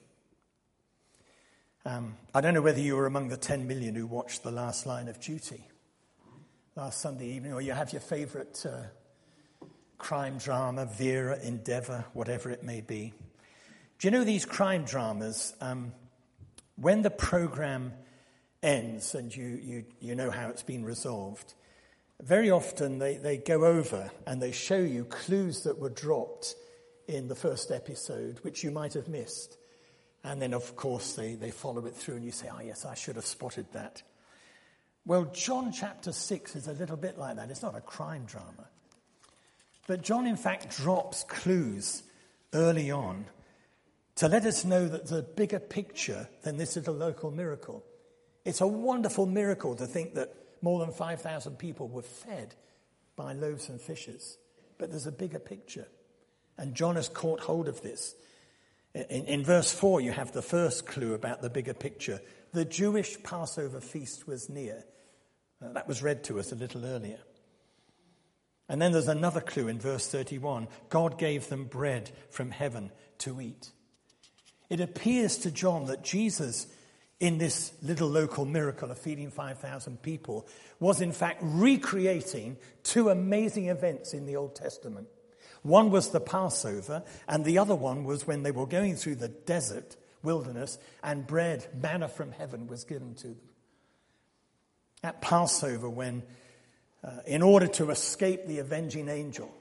Um, 1.87 2.16
I 2.35 2.40
don't 2.40 2.53
know 2.53 2.62
whether 2.62 2.81
you 2.81 2.96
were 2.96 3.07
among 3.07 3.29
the 3.29 3.37
10 3.37 3.68
million 3.68 3.94
who 3.94 4.09
watched 4.09 4.42
The 4.42 4.51
Last 4.51 4.87
Line 4.87 5.07
of 5.07 5.20
Duty 5.20 5.68
last 6.75 7.01
Sunday 7.01 7.29
evening, 7.29 7.53
or 7.53 7.61
you 7.61 7.70
have 7.70 7.92
your 7.92 8.01
favourite 8.01 8.66
uh, 8.66 9.66
crime 9.96 10.37
drama, 10.37 10.87
Vera, 10.87 11.38
Endeavour, 11.40 12.05
whatever 12.12 12.51
it 12.51 12.64
may 12.64 12.81
be. 12.81 13.14
Do 14.01 14.09
you 14.09 14.11
know 14.11 14.25
these 14.25 14.44
crime 14.44 14.83
dramas? 14.85 15.55
Um, 15.61 15.92
when 16.75 17.03
the 17.03 17.11
programme 17.11 17.92
ends 18.64 19.14
and 19.14 19.35
you, 19.35 19.46
you, 19.46 19.85
you 20.01 20.16
know 20.16 20.33
how 20.33 20.49
it's 20.49 20.64
been 20.64 20.85
resolved, 20.85 21.55
very 22.20 22.51
often 22.51 22.99
they, 22.99 23.16
they 23.16 23.37
go 23.37 23.64
over 23.64 24.11
and 24.27 24.42
they 24.42 24.51
show 24.51 24.79
you 24.79 25.05
clues 25.05 25.62
that 25.62 25.79
were 25.79 25.90
dropped 25.90 26.57
in 27.07 27.29
the 27.29 27.37
first 27.37 27.70
episode, 27.70 28.40
which 28.42 28.64
you 28.64 28.72
might 28.72 28.94
have 28.94 29.07
missed. 29.07 29.57
And 30.24 30.42
then, 30.42 30.55
of 30.55 30.74
course, 30.76 31.12
they, 31.12 31.35
they 31.35 31.50
follow 31.50 31.87
it 31.87 31.94
through, 31.94 32.16
and 32.16 32.24
you 32.24 32.33
say, 32.33 32.48
Oh, 32.52 32.61
yes, 32.61 32.85
I 32.85 32.94
should 32.94 33.16
have 33.16 33.26
spotted 33.26 33.66
that. 33.72 34.02
Well, 35.05 35.26
John 35.26 35.70
chapter 35.72 36.11
6 36.11 36.57
is 36.57 36.66
a 36.66 36.72
little 36.72 36.96
bit 36.96 37.16
like 37.16 37.37
that. 37.37 37.48
It's 37.50 37.62
not 37.62 37.76
a 37.76 37.81
crime 37.81 38.24
drama. 38.24 38.68
But 39.87 40.02
John, 40.02 40.26
in 40.26 40.37
fact, 40.37 40.76
drops 40.76 41.22
clues 41.24 42.02
early 42.52 42.90
on 42.90 43.26
to 44.16 44.29
let 44.29 44.44
us 44.44 44.64
know 44.64 44.88
that 44.88 45.07
the 45.07 45.22
bigger 45.22 45.61
picture 45.61 46.29
than 46.42 46.57
this 46.57 46.74
little 46.74 46.94
local 46.94 47.31
miracle. 47.31 47.85
It's 48.44 48.61
a 48.61 48.66
wonderful 48.66 49.26
miracle 49.26 49.76
to 49.76 49.87
think 49.87 50.14
that 50.14 50.35
more 50.62 50.81
than 50.81 50.90
5,000 50.90 51.57
people 51.57 51.88
were 51.88 52.02
fed 52.02 52.55
by 53.14 53.33
loaves 53.33 53.68
and 53.68 53.81
fishes. 53.81 54.38
But 54.79 54.90
there's 54.90 55.07
a 55.07 55.12
bigger 55.12 55.38
picture. 55.38 55.87
And 56.59 56.74
John 56.74 56.96
has 56.96 57.09
caught 57.09 57.40
hold 57.40 57.68
of 57.68 57.83
this. 57.83 58.14
In, 58.96 59.26
in, 59.26 59.44
verse 59.44 59.70
4, 59.72 60.00
you 60.00 60.11
have 60.11 60.32
the 60.32 60.40
first 60.40 60.87
clue 60.87 61.12
about 61.12 61.42
the 61.42 61.50
bigger 61.50 61.74
picture. 61.74 62.18
The 62.54 62.64
Jewish 62.64 63.22
Passover 63.22 63.78
feast 63.78 64.26
was 64.26 64.48
near. 64.48 64.85
Uh, 65.62 65.72
that 65.74 65.87
was 65.87 66.02
read 66.02 66.24
to 66.24 66.40
us 66.40 66.50
a 66.50 66.54
little 66.54 66.82
earlier. 66.87 67.18
And 68.70 68.80
then 68.80 68.92
there's 68.92 69.09
another 69.09 69.42
clue 69.42 69.68
in 69.68 69.78
verse 69.78 70.09
31 70.09 70.68
God 70.88 71.18
gave 71.18 71.50
them 71.50 71.64
bread 71.64 72.11
from 72.30 72.50
heaven 72.50 72.90
to 73.18 73.38
eat. 73.38 73.70
It 74.70 74.80
appears 74.80 75.37
to 75.38 75.50
John 75.50 75.87
that 75.87 76.02
Jesus, 76.02 76.66
in 77.20 77.37
this 77.37 77.72
little 77.82 78.09
local 78.09 78.46
miracle 78.46 78.90
of 78.90 78.98
feeding 78.98 79.30
5,000 79.30 80.00
people, 80.00 80.48
was 80.80 81.02
in 81.02 81.12
fact 81.12 81.40
recreating 81.42 82.56
two 82.82 83.11
amazing 83.11 83.68
events 83.68 84.14
in 84.14 84.24
the 84.24 84.37
Old 84.37 84.54
Testament. 84.54 85.09
One 85.66 85.90
was 85.90 86.11
the 86.11 86.20
Passover, 86.20 87.02
and 87.26 87.44
the 87.44 87.59
other 87.59 87.74
one 87.74 88.05
was 88.05 88.26
when 88.26 88.42
they 88.42 88.52
were 88.52 88.66
going 88.66 88.96
through 88.96 89.16
the 89.16 89.29
desert, 89.29 89.96
wilderness, 90.22 90.79
and 91.02 91.26
bread, 91.26 91.66
manna 91.74 92.09
from 92.09 92.33
heaven, 92.33 92.66
was 92.68 92.85
given 92.85 93.14
to 93.16 93.29
them. 93.29 93.40
At 95.02 95.20
Passover, 95.20 95.88
when, 95.88 96.22
uh, 97.02 97.18
in 97.26 97.42
order 97.42 97.66
to 97.66 97.90
escape 97.90 98.46
the 98.46 98.61
avenging 98.61 99.09
angel, 99.09 99.52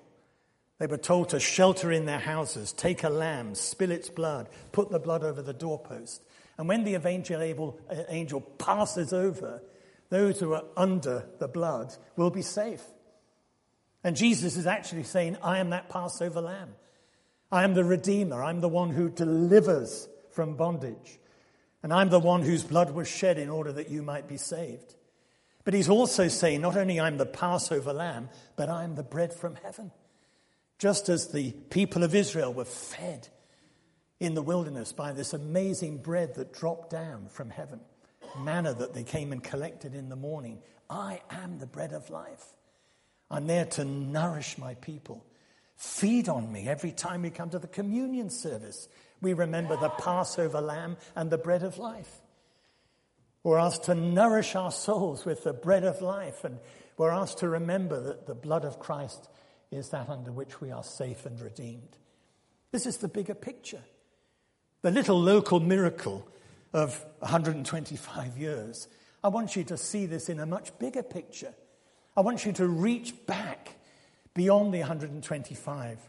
they 0.77 0.87
were 0.87 0.97
told 0.97 1.29
to 1.29 1.39
shelter 1.39 1.91
in 1.91 2.05
their 2.05 2.19
houses, 2.19 2.71
take 2.73 3.03
a 3.03 3.09
lamb, 3.09 3.55
spill 3.55 3.91
its 3.91 4.09
blood, 4.09 4.49
put 4.71 4.91
the 4.91 4.99
blood 4.99 5.23
over 5.23 5.41
the 5.41 5.53
doorpost. 5.53 6.21
And 6.57 6.67
when 6.67 6.83
the 6.83 6.95
avenging 6.95 7.37
uh, 7.37 8.03
angel 8.09 8.41
passes 8.41 9.11
over, 9.11 9.61
those 10.09 10.39
who 10.39 10.53
are 10.53 10.65
under 10.77 11.27
the 11.39 11.47
blood 11.47 11.93
will 12.15 12.29
be 12.29 12.41
safe. 12.41 12.83
And 14.05 14.15
Jesus 14.15 14.55
is 14.55 14.67
actually 14.67 15.01
saying, 15.01 15.35
I 15.41 15.57
am 15.57 15.71
that 15.71 15.89
Passover 15.89 16.39
lamb. 16.39 16.75
I 17.51 17.63
am 17.63 17.73
the 17.73 17.83
Redeemer. 17.83 18.43
I'm 18.43 18.61
the 18.61 18.69
one 18.69 18.91
who 18.91 19.09
delivers 19.09 20.07
from 20.29 20.55
bondage. 20.55 21.17
And 21.81 21.91
I'm 21.91 22.09
the 22.09 22.19
one 22.19 22.43
whose 22.43 22.63
blood 22.63 22.91
was 22.91 23.07
shed 23.07 23.39
in 23.39 23.49
order 23.49 23.71
that 23.71 23.89
you 23.89 24.03
might 24.03 24.27
be 24.27 24.37
saved. 24.37 24.93
But 25.63 25.73
he's 25.73 25.89
also 25.89 26.27
saying, 26.27 26.61
not 26.61 26.77
only 26.77 26.99
I'm 26.99 27.17
the 27.17 27.25
Passover 27.25 27.93
lamb, 27.93 28.29
but 28.55 28.69
I'm 28.69 28.93
the 28.93 29.01
bread 29.01 29.33
from 29.33 29.55
heaven. 29.55 29.91
Just 30.77 31.09
as 31.09 31.29
the 31.29 31.53
people 31.71 32.03
of 32.03 32.13
Israel 32.13 32.53
were 32.53 32.63
fed 32.63 33.29
in 34.19 34.35
the 34.35 34.43
wilderness 34.43 34.93
by 34.93 35.13
this 35.13 35.33
amazing 35.33 35.97
bread 35.97 36.35
that 36.35 36.53
dropped 36.53 36.91
down 36.91 37.25
from 37.29 37.49
heaven, 37.49 37.79
manna 38.37 38.75
that 38.75 38.93
they 38.93 39.03
came 39.03 39.31
and 39.31 39.43
collected 39.43 39.95
in 39.95 40.09
the 40.09 40.15
morning, 40.15 40.59
I 40.91 41.21
am 41.31 41.57
the 41.57 41.65
bread 41.65 41.91
of 41.91 42.11
life. 42.11 42.54
I'm 43.35 43.47
there 43.47 43.65
to 43.65 43.83
nourish 43.83 44.57
my 44.57 44.75
people. 44.75 45.25
Feed 45.75 46.29
on 46.29 46.53
me 46.53 46.69
every 46.69 46.93
time 46.93 47.23
we 47.23 47.29
come 47.29 47.49
to 47.49 47.59
the 47.59 47.67
communion 47.67 48.29
service. 48.29 48.87
We 49.21 49.33
remember 49.33 49.75
the 49.75 49.89
Passover 49.89 50.61
lamb 50.61 50.95
and 51.17 51.29
the 51.29 51.37
bread 51.37 51.61
of 51.61 51.77
life. 51.77 52.21
We're 53.43 53.59
asked 53.59 53.83
to 53.83 53.95
nourish 53.95 54.55
our 54.55 54.71
souls 54.71 55.25
with 55.25 55.43
the 55.43 55.51
bread 55.51 55.83
of 55.83 56.01
life, 56.01 56.45
and 56.45 56.59
we're 56.97 57.11
asked 57.11 57.39
to 57.39 57.49
remember 57.49 58.01
that 58.03 58.25
the 58.25 58.35
blood 58.35 58.63
of 58.63 58.79
Christ 58.79 59.27
is 59.69 59.89
that 59.89 60.07
under 60.07 60.31
which 60.31 60.61
we 60.61 60.71
are 60.71 60.83
safe 60.83 61.25
and 61.25 61.37
redeemed. 61.41 61.97
This 62.71 62.85
is 62.85 62.97
the 62.97 63.09
bigger 63.09 63.35
picture. 63.35 63.83
The 64.81 64.91
little 64.91 65.19
local 65.19 65.59
miracle 65.59 66.25
of 66.71 67.05
125 67.19 68.37
years. 68.37 68.87
I 69.21 69.27
want 69.27 69.57
you 69.57 69.65
to 69.65 69.75
see 69.75 70.05
this 70.05 70.29
in 70.29 70.39
a 70.39 70.45
much 70.45 70.77
bigger 70.79 71.03
picture. 71.03 71.53
I 72.17 72.21
want 72.21 72.45
you 72.45 72.53
to 72.53 72.67
reach 72.67 73.13
back 73.25 73.75
beyond 74.33 74.73
the 74.73 74.79
125. 74.79 75.99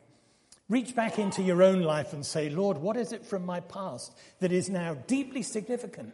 Reach 0.69 0.95
back 0.95 1.19
into 1.19 1.43
your 1.43 1.63
own 1.63 1.83
life 1.83 2.13
and 2.13 2.25
say, 2.25 2.49
Lord, 2.49 2.79
what 2.79 2.97
is 2.97 3.13
it 3.13 3.25
from 3.25 3.45
my 3.45 3.61
past 3.61 4.17
that 4.41 4.53
is 4.53 4.71
now 4.71 4.95
deeply 5.07 5.43
significant? 5.43 6.13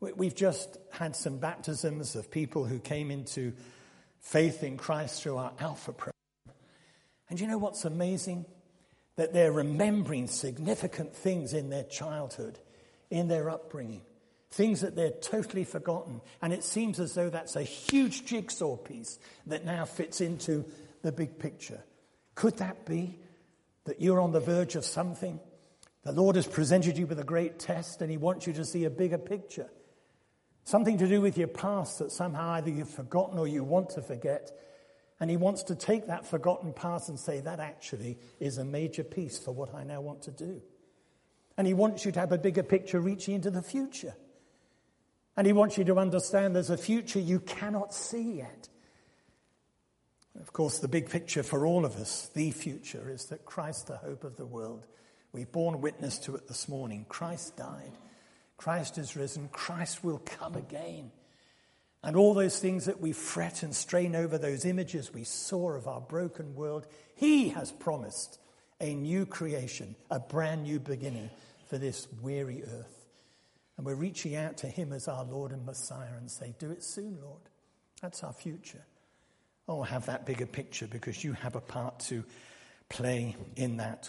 We've 0.00 0.34
just 0.34 0.78
had 0.90 1.14
some 1.14 1.38
baptisms 1.38 2.16
of 2.16 2.30
people 2.30 2.64
who 2.64 2.78
came 2.78 3.10
into 3.10 3.52
faith 4.20 4.62
in 4.62 4.76
Christ 4.76 5.22
through 5.22 5.36
our 5.36 5.52
Alpha 5.58 5.92
program. 5.92 6.12
And 7.30 7.40
you 7.40 7.46
know 7.46 7.58
what's 7.58 7.84
amazing? 7.84 8.44
That 9.16 9.32
they're 9.32 9.52
remembering 9.52 10.26
significant 10.26 11.14
things 11.14 11.54
in 11.54 11.70
their 11.70 11.84
childhood, 11.84 12.58
in 13.10 13.28
their 13.28 13.48
upbringing 13.48 14.02
things 14.52 14.82
that 14.82 14.94
they're 14.94 15.10
totally 15.10 15.64
forgotten. 15.64 16.20
And 16.40 16.52
it 16.52 16.62
seems 16.62 17.00
as 17.00 17.14
though 17.14 17.30
that's 17.30 17.56
a 17.56 17.62
huge 17.62 18.26
jigsaw 18.26 18.76
piece 18.76 19.18
that 19.46 19.64
now 19.64 19.86
fits 19.86 20.20
into 20.20 20.64
the 21.02 21.10
big 21.10 21.38
picture. 21.38 21.82
Could 22.34 22.58
that 22.58 22.86
be 22.86 23.18
that 23.84 24.00
you're 24.00 24.20
on 24.20 24.32
the 24.32 24.40
verge 24.40 24.76
of 24.76 24.84
something? 24.84 25.40
The 26.04 26.12
Lord 26.12 26.36
has 26.36 26.46
presented 26.46 26.98
you 26.98 27.06
with 27.06 27.18
a 27.18 27.24
great 27.24 27.58
test 27.58 28.02
and 28.02 28.10
He 28.10 28.16
wants 28.18 28.46
you 28.46 28.52
to 28.54 28.64
see 28.64 28.84
a 28.84 28.90
bigger 28.90 29.18
picture. 29.18 29.68
Something 30.64 30.98
to 30.98 31.08
do 31.08 31.20
with 31.20 31.38
your 31.38 31.48
past 31.48 31.98
that 31.98 32.12
somehow 32.12 32.52
either 32.52 32.70
you've 32.70 32.90
forgotten 32.90 33.38
or 33.38 33.48
you 33.48 33.64
want 33.64 33.90
to 33.90 34.02
forget. 34.02 34.52
And 35.18 35.30
He 35.30 35.36
wants 35.36 35.64
to 35.64 35.74
take 35.74 36.08
that 36.08 36.26
forgotten 36.26 36.72
past 36.72 37.08
and 37.08 37.18
say, 37.18 37.40
that 37.40 37.58
actually 37.58 38.18
is 38.38 38.58
a 38.58 38.64
major 38.64 39.02
piece 39.02 39.38
for 39.38 39.52
what 39.52 39.74
I 39.74 39.84
now 39.84 40.00
want 40.02 40.22
to 40.22 40.30
do. 40.30 40.60
And 41.56 41.66
He 41.66 41.74
wants 41.74 42.04
you 42.04 42.12
to 42.12 42.20
have 42.20 42.32
a 42.32 42.38
bigger 42.38 42.62
picture 42.62 43.00
reaching 43.00 43.34
into 43.34 43.50
the 43.50 43.62
future. 43.62 44.14
And 45.36 45.46
he 45.46 45.52
wants 45.52 45.78
you 45.78 45.84
to 45.84 45.98
understand 45.98 46.54
there's 46.54 46.70
a 46.70 46.76
future 46.76 47.18
you 47.18 47.40
cannot 47.40 47.94
see 47.94 48.38
yet. 48.38 48.68
Of 50.40 50.52
course, 50.52 50.78
the 50.78 50.88
big 50.88 51.10
picture 51.10 51.42
for 51.42 51.66
all 51.66 51.84
of 51.84 51.96
us, 51.96 52.30
the 52.34 52.50
future, 52.50 53.10
is 53.10 53.26
that 53.26 53.44
Christ, 53.44 53.86
the 53.86 53.96
hope 53.96 54.24
of 54.24 54.36
the 54.36 54.46
world, 54.46 54.86
we've 55.32 55.50
borne 55.50 55.80
witness 55.80 56.18
to 56.20 56.36
it 56.36 56.48
this 56.48 56.68
morning. 56.68 57.06
Christ 57.08 57.56
died. 57.56 57.92
Christ 58.56 58.98
is 58.98 59.16
risen. 59.16 59.48
Christ 59.52 60.04
will 60.04 60.18
come 60.18 60.54
again. 60.54 61.10
And 62.02 62.16
all 62.16 62.34
those 62.34 62.58
things 62.58 62.86
that 62.86 63.00
we 63.00 63.12
fret 63.12 63.62
and 63.62 63.74
strain 63.74 64.16
over, 64.16 64.36
those 64.36 64.64
images 64.64 65.14
we 65.14 65.24
saw 65.24 65.72
of 65.72 65.86
our 65.86 66.00
broken 66.00 66.54
world, 66.54 66.86
He 67.14 67.50
has 67.50 67.70
promised 67.70 68.38
a 68.80 68.94
new 68.94 69.24
creation, 69.24 69.94
a 70.10 70.18
brand 70.18 70.64
new 70.64 70.80
beginning 70.80 71.30
for 71.68 71.78
this 71.78 72.08
weary 72.20 72.64
earth. 72.64 73.01
And 73.82 73.86
we're 73.88 73.96
reaching 73.96 74.36
out 74.36 74.58
to 74.58 74.68
Him 74.68 74.92
as 74.92 75.08
our 75.08 75.24
Lord 75.24 75.50
and 75.50 75.66
Messiah 75.66 76.14
and 76.16 76.30
say, 76.30 76.54
Do 76.60 76.70
it 76.70 76.84
soon, 76.84 77.18
Lord. 77.20 77.40
That's 78.00 78.22
our 78.22 78.32
future. 78.32 78.84
Oh, 79.66 79.82
have 79.82 80.06
that 80.06 80.24
bigger 80.24 80.46
picture 80.46 80.86
because 80.86 81.24
you 81.24 81.32
have 81.32 81.56
a 81.56 81.60
part 81.60 81.98
to 81.98 82.22
play 82.88 83.34
in 83.56 83.78
that. 83.78 84.08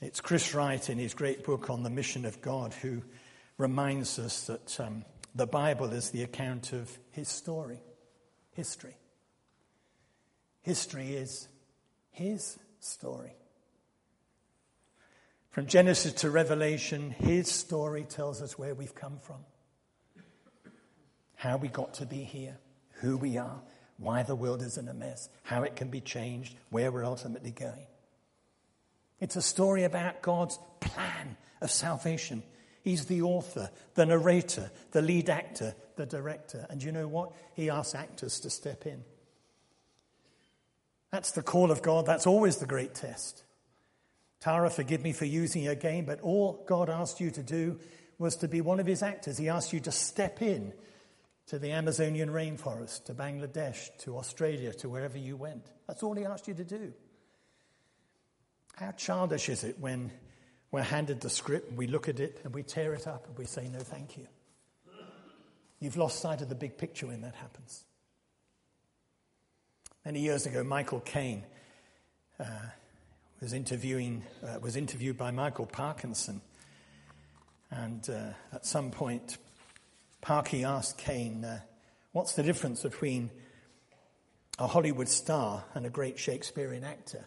It's 0.00 0.22
Chris 0.22 0.54
Wright 0.54 0.88
in 0.88 0.96
his 0.96 1.12
great 1.12 1.44
book 1.44 1.68
on 1.68 1.82
the 1.82 1.90
mission 1.90 2.24
of 2.24 2.40
God 2.40 2.72
who 2.72 3.02
reminds 3.58 4.18
us 4.18 4.46
that 4.46 4.80
um, 4.80 5.04
the 5.34 5.46
Bible 5.46 5.92
is 5.92 6.08
the 6.08 6.22
account 6.22 6.72
of 6.72 6.90
his 7.10 7.28
story, 7.28 7.82
history. 8.52 8.96
History 10.62 11.16
is 11.16 11.48
his 12.12 12.58
story. 12.80 13.34
From 15.56 15.64
Genesis 15.64 16.12
to 16.12 16.30
Revelation, 16.30 17.12
his 17.12 17.50
story 17.50 18.04
tells 18.04 18.42
us 18.42 18.58
where 18.58 18.74
we've 18.74 18.94
come 18.94 19.18
from, 19.22 19.38
how 21.34 21.56
we 21.56 21.68
got 21.68 21.94
to 21.94 22.04
be 22.04 22.24
here, 22.24 22.58
who 23.00 23.16
we 23.16 23.38
are, 23.38 23.62
why 23.96 24.22
the 24.22 24.34
world 24.34 24.60
is 24.60 24.76
in 24.76 24.86
a 24.86 24.92
mess, 24.92 25.30
how 25.44 25.62
it 25.62 25.74
can 25.74 25.88
be 25.88 26.02
changed, 26.02 26.54
where 26.68 26.92
we're 26.92 27.06
ultimately 27.06 27.52
going. 27.52 27.86
It's 29.18 29.36
a 29.36 29.40
story 29.40 29.84
about 29.84 30.20
God's 30.20 30.58
plan 30.80 31.38
of 31.62 31.70
salvation. 31.70 32.42
He's 32.82 33.06
the 33.06 33.22
author, 33.22 33.70
the 33.94 34.04
narrator, 34.04 34.70
the 34.90 35.00
lead 35.00 35.30
actor, 35.30 35.74
the 35.96 36.04
director. 36.04 36.66
And 36.68 36.82
you 36.82 36.92
know 36.92 37.08
what? 37.08 37.32
He 37.54 37.70
asks 37.70 37.94
actors 37.94 38.40
to 38.40 38.50
step 38.50 38.84
in. 38.84 39.02
That's 41.10 41.30
the 41.30 41.42
call 41.42 41.70
of 41.70 41.80
God. 41.80 42.04
That's 42.04 42.26
always 42.26 42.58
the 42.58 42.66
great 42.66 42.94
test. 42.94 43.45
Tara, 44.40 44.70
forgive 44.70 45.02
me 45.02 45.12
for 45.12 45.24
using 45.24 45.62
your 45.62 45.74
game, 45.74 46.04
but 46.04 46.20
all 46.20 46.64
God 46.66 46.90
asked 46.90 47.20
you 47.20 47.30
to 47.32 47.42
do 47.42 47.78
was 48.18 48.36
to 48.36 48.48
be 48.48 48.60
one 48.60 48.80
of 48.80 48.86
his 48.86 49.02
actors. 49.02 49.38
He 49.38 49.48
asked 49.48 49.72
you 49.72 49.80
to 49.80 49.92
step 49.92 50.42
in 50.42 50.72
to 51.46 51.58
the 51.58 51.72
Amazonian 51.72 52.28
rainforest, 52.28 53.04
to 53.04 53.14
Bangladesh, 53.14 53.96
to 53.98 54.16
Australia, 54.18 54.72
to 54.74 54.88
wherever 54.88 55.18
you 55.18 55.36
went. 55.36 55.66
That's 55.86 56.02
all 56.02 56.14
he 56.14 56.24
asked 56.24 56.48
you 56.48 56.54
to 56.54 56.64
do. 56.64 56.92
How 58.76 58.90
childish 58.92 59.48
is 59.48 59.64
it 59.64 59.78
when 59.78 60.10
we're 60.70 60.82
handed 60.82 61.20
the 61.20 61.30
script 61.30 61.70
and 61.70 61.78
we 61.78 61.86
look 61.86 62.08
at 62.08 62.20
it 62.20 62.40
and 62.44 62.54
we 62.54 62.62
tear 62.62 62.92
it 62.94 63.06
up 63.06 63.26
and 63.26 63.38
we 63.38 63.44
say, 63.46 63.68
no, 63.68 63.78
thank 63.78 64.18
you? 64.18 64.26
You've 65.78 65.96
lost 65.96 66.20
sight 66.20 66.40
of 66.40 66.48
the 66.48 66.54
big 66.54 66.78
picture 66.78 67.06
when 67.06 67.20
that 67.20 67.34
happens. 67.34 67.84
Many 70.04 70.20
years 70.20 70.46
ago, 70.46 70.64
Michael 70.64 71.00
Caine 71.00 71.44
uh, 72.40 72.44
was 73.40 73.52
interviewing 73.52 74.24
uh, 74.42 74.58
was 74.60 74.76
interviewed 74.76 75.16
by 75.16 75.30
Michael 75.30 75.66
Parkinson, 75.66 76.40
and 77.70 78.08
uh, 78.08 78.32
at 78.52 78.64
some 78.64 78.90
point, 78.90 79.36
Parky 80.20 80.64
asked 80.64 80.98
Caine, 80.98 81.44
uh, 81.44 81.60
"What's 82.12 82.32
the 82.32 82.42
difference 82.42 82.82
between 82.82 83.30
a 84.58 84.66
Hollywood 84.66 85.08
star 85.08 85.64
and 85.74 85.84
a 85.84 85.90
great 85.90 86.18
Shakespearean 86.18 86.84
actor?" 86.84 87.26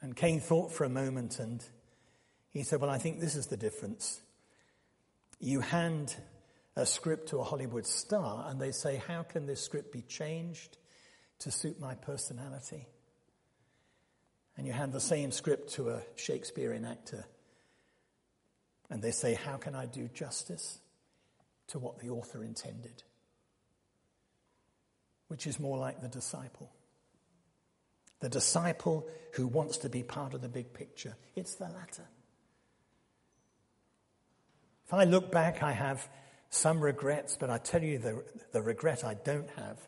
And 0.00 0.16
Caine 0.16 0.40
thought 0.40 0.72
for 0.72 0.84
a 0.84 0.88
moment, 0.88 1.38
and 1.40 1.64
he 2.50 2.62
said, 2.62 2.80
"Well, 2.80 2.90
I 2.90 2.98
think 2.98 3.20
this 3.20 3.36
is 3.36 3.46
the 3.48 3.56
difference. 3.56 4.20
You 5.40 5.60
hand." 5.60 6.14
a 6.76 6.86
script 6.86 7.28
to 7.28 7.38
a 7.38 7.42
Hollywood 7.42 7.84
star 7.84 8.48
and 8.48 8.60
they 8.60 8.70
say, 8.70 9.02
How 9.06 9.24
can 9.24 9.44
this 9.44 9.60
script 9.60 9.92
be 9.92 10.02
changed 10.02 10.78
to 11.40 11.50
suit 11.50 11.80
my 11.80 11.96
personality? 11.96 12.86
And 14.60 14.66
you 14.66 14.74
hand 14.74 14.92
the 14.92 15.00
same 15.00 15.32
script 15.32 15.72
to 15.76 15.88
a 15.88 16.02
Shakespearean 16.16 16.84
actor 16.84 17.24
and 18.90 19.00
they 19.00 19.10
say, 19.10 19.32
How 19.32 19.56
can 19.56 19.74
I 19.74 19.86
do 19.86 20.06
justice 20.12 20.80
to 21.68 21.78
what 21.78 21.98
the 21.98 22.10
author 22.10 22.44
intended? 22.44 23.02
Which 25.28 25.46
is 25.46 25.58
more 25.58 25.78
like 25.78 26.02
the 26.02 26.08
disciple. 26.08 26.70
The 28.20 28.28
disciple 28.28 29.08
who 29.32 29.46
wants 29.46 29.78
to 29.78 29.88
be 29.88 30.02
part 30.02 30.34
of 30.34 30.42
the 30.42 30.48
big 30.50 30.74
picture. 30.74 31.16
It's 31.34 31.54
the 31.54 31.64
latter. 31.64 32.06
If 34.84 34.92
I 34.92 35.04
look 35.04 35.32
back, 35.32 35.62
I 35.62 35.72
have 35.72 36.06
some 36.50 36.82
regrets, 36.82 37.34
but 37.40 37.48
I 37.48 37.56
tell 37.56 37.82
you 37.82 37.96
the, 37.96 38.22
the 38.52 38.60
regret 38.60 39.04
I 39.04 39.14
don't 39.14 39.48
have. 39.56 39.78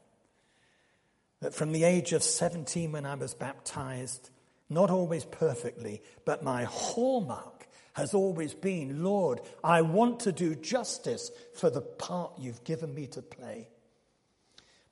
That 1.43 1.53
from 1.53 1.73
the 1.73 1.85
age 1.85 2.15
of 2.15 2.23
17 2.23 2.91
when 2.93 3.05
I 3.05 3.17
was 3.17 3.35
baptized, 3.35 4.31
not 4.73 4.91
always 4.91 5.25
perfectly, 5.25 6.03
but 6.25 6.43
my 6.43 6.65
hallmark 6.65 7.67
has 7.95 8.15
always 8.15 8.55
been, 8.55 9.05
Lord, 9.05 9.41
I 9.63 9.83
want 9.83 10.21
to 10.21 10.33
do 10.33 10.55
justice 10.55 11.31
for 11.55 11.71
the 11.71 11.83
part 11.83 12.33
you've 12.39 12.65
given 12.65 12.95
me 12.95 13.07
to 13.09 13.23
play. 13.23 13.69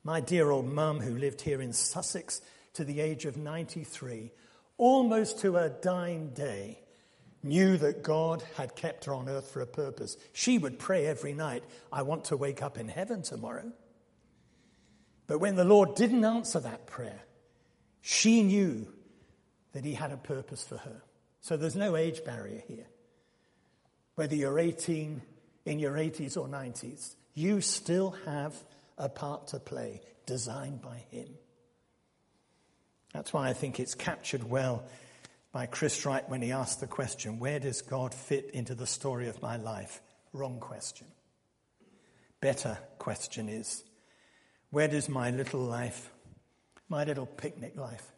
My 0.03 0.19
dear 0.19 0.51
old 0.51 0.67
mum, 0.71 0.99
who 0.99 1.17
lived 1.17 1.41
here 1.41 1.61
in 1.61 1.73
Sussex 1.73 2.41
to 2.73 2.83
the 2.83 2.99
age 2.99 3.25
of 3.25 3.37
93, 3.37 4.31
almost 4.77 5.39
to 5.39 5.55
her 5.55 5.69
dying 5.69 6.29
day, 6.29 6.79
knew 7.43 7.77
that 7.77 8.03
God 8.03 8.43
had 8.55 8.75
kept 8.75 9.05
her 9.05 9.13
on 9.13 9.27
earth 9.27 9.49
for 9.49 9.61
a 9.61 9.67
purpose. 9.67 10.17
She 10.33 10.57
would 10.57 10.77
pray 10.79 11.07
every 11.07 11.33
night, 11.33 11.63
I 11.91 12.03
want 12.03 12.25
to 12.25 12.37
wake 12.37 12.61
up 12.61 12.77
in 12.77 12.87
heaven 12.87 13.23
tomorrow. 13.23 13.71
But 15.27 15.39
when 15.39 15.55
the 15.55 15.63
Lord 15.63 15.95
didn't 15.95 16.25
answer 16.25 16.59
that 16.59 16.85
prayer, 16.87 17.21
she 18.01 18.43
knew 18.43 18.87
that 19.73 19.85
He 19.85 19.93
had 19.93 20.11
a 20.11 20.17
purpose 20.17 20.63
for 20.63 20.77
her. 20.77 21.01
So 21.41 21.57
there's 21.57 21.75
no 21.75 21.95
age 21.95 22.23
barrier 22.23 22.61
here. 22.67 22.87
Whether 24.15 24.35
you're 24.35 24.59
18, 24.59 25.21
in 25.65 25.79
your 25.79 25.93
80s 25.93 26.37
or 26.37 26.47
90s, 26.47 27.15
you 27.33 27.61
still 27.61 28.11
have 28.25 28.55
a 28.97 29.09
part 29.09 29.47
to 29.47 29.59
play 29.59 30.01
designed 30.25 30.81
by 30.81 30.97
Him. 31.09 31.27
That's 33.13 33.33
why 33.33 33.49
I 33.49 33.53
think 33.53 33.79
it's 33.79 33.95
captured 33.95 34.43
well 34.49 34.83
by 35.51 35.65
Chris 35.65 36.05
Wright 36.05 36.27
when 36.29 36.41
he 36.41 36.51
asked 36.51 36.79
the 36.79 36.87
question, 36.87 37.39
Where 37.39 37.59
does 37.59 37.81
God 37.81 38.13
fit 38.13 38.51
into 38.53 38.73
the 38.73 38.87
story 38.87 39.27
of 39.27 39.41
my 39.41 39.57
life? 39.57 40.01
Wrong 40.33 40.59
question. 40.59 41.07
Better 42.39 42.77
question 42.97 43.49
is, 43.49 43.83
Where 44.69 44.87
does 44.87 45.09
my 45.09 45.29
little 45.29 45.59
life, 45.59 46.09
my 46.87 47.03
little 47.03 47.25
picnic 47.25 47.75
life, 47.75 48.10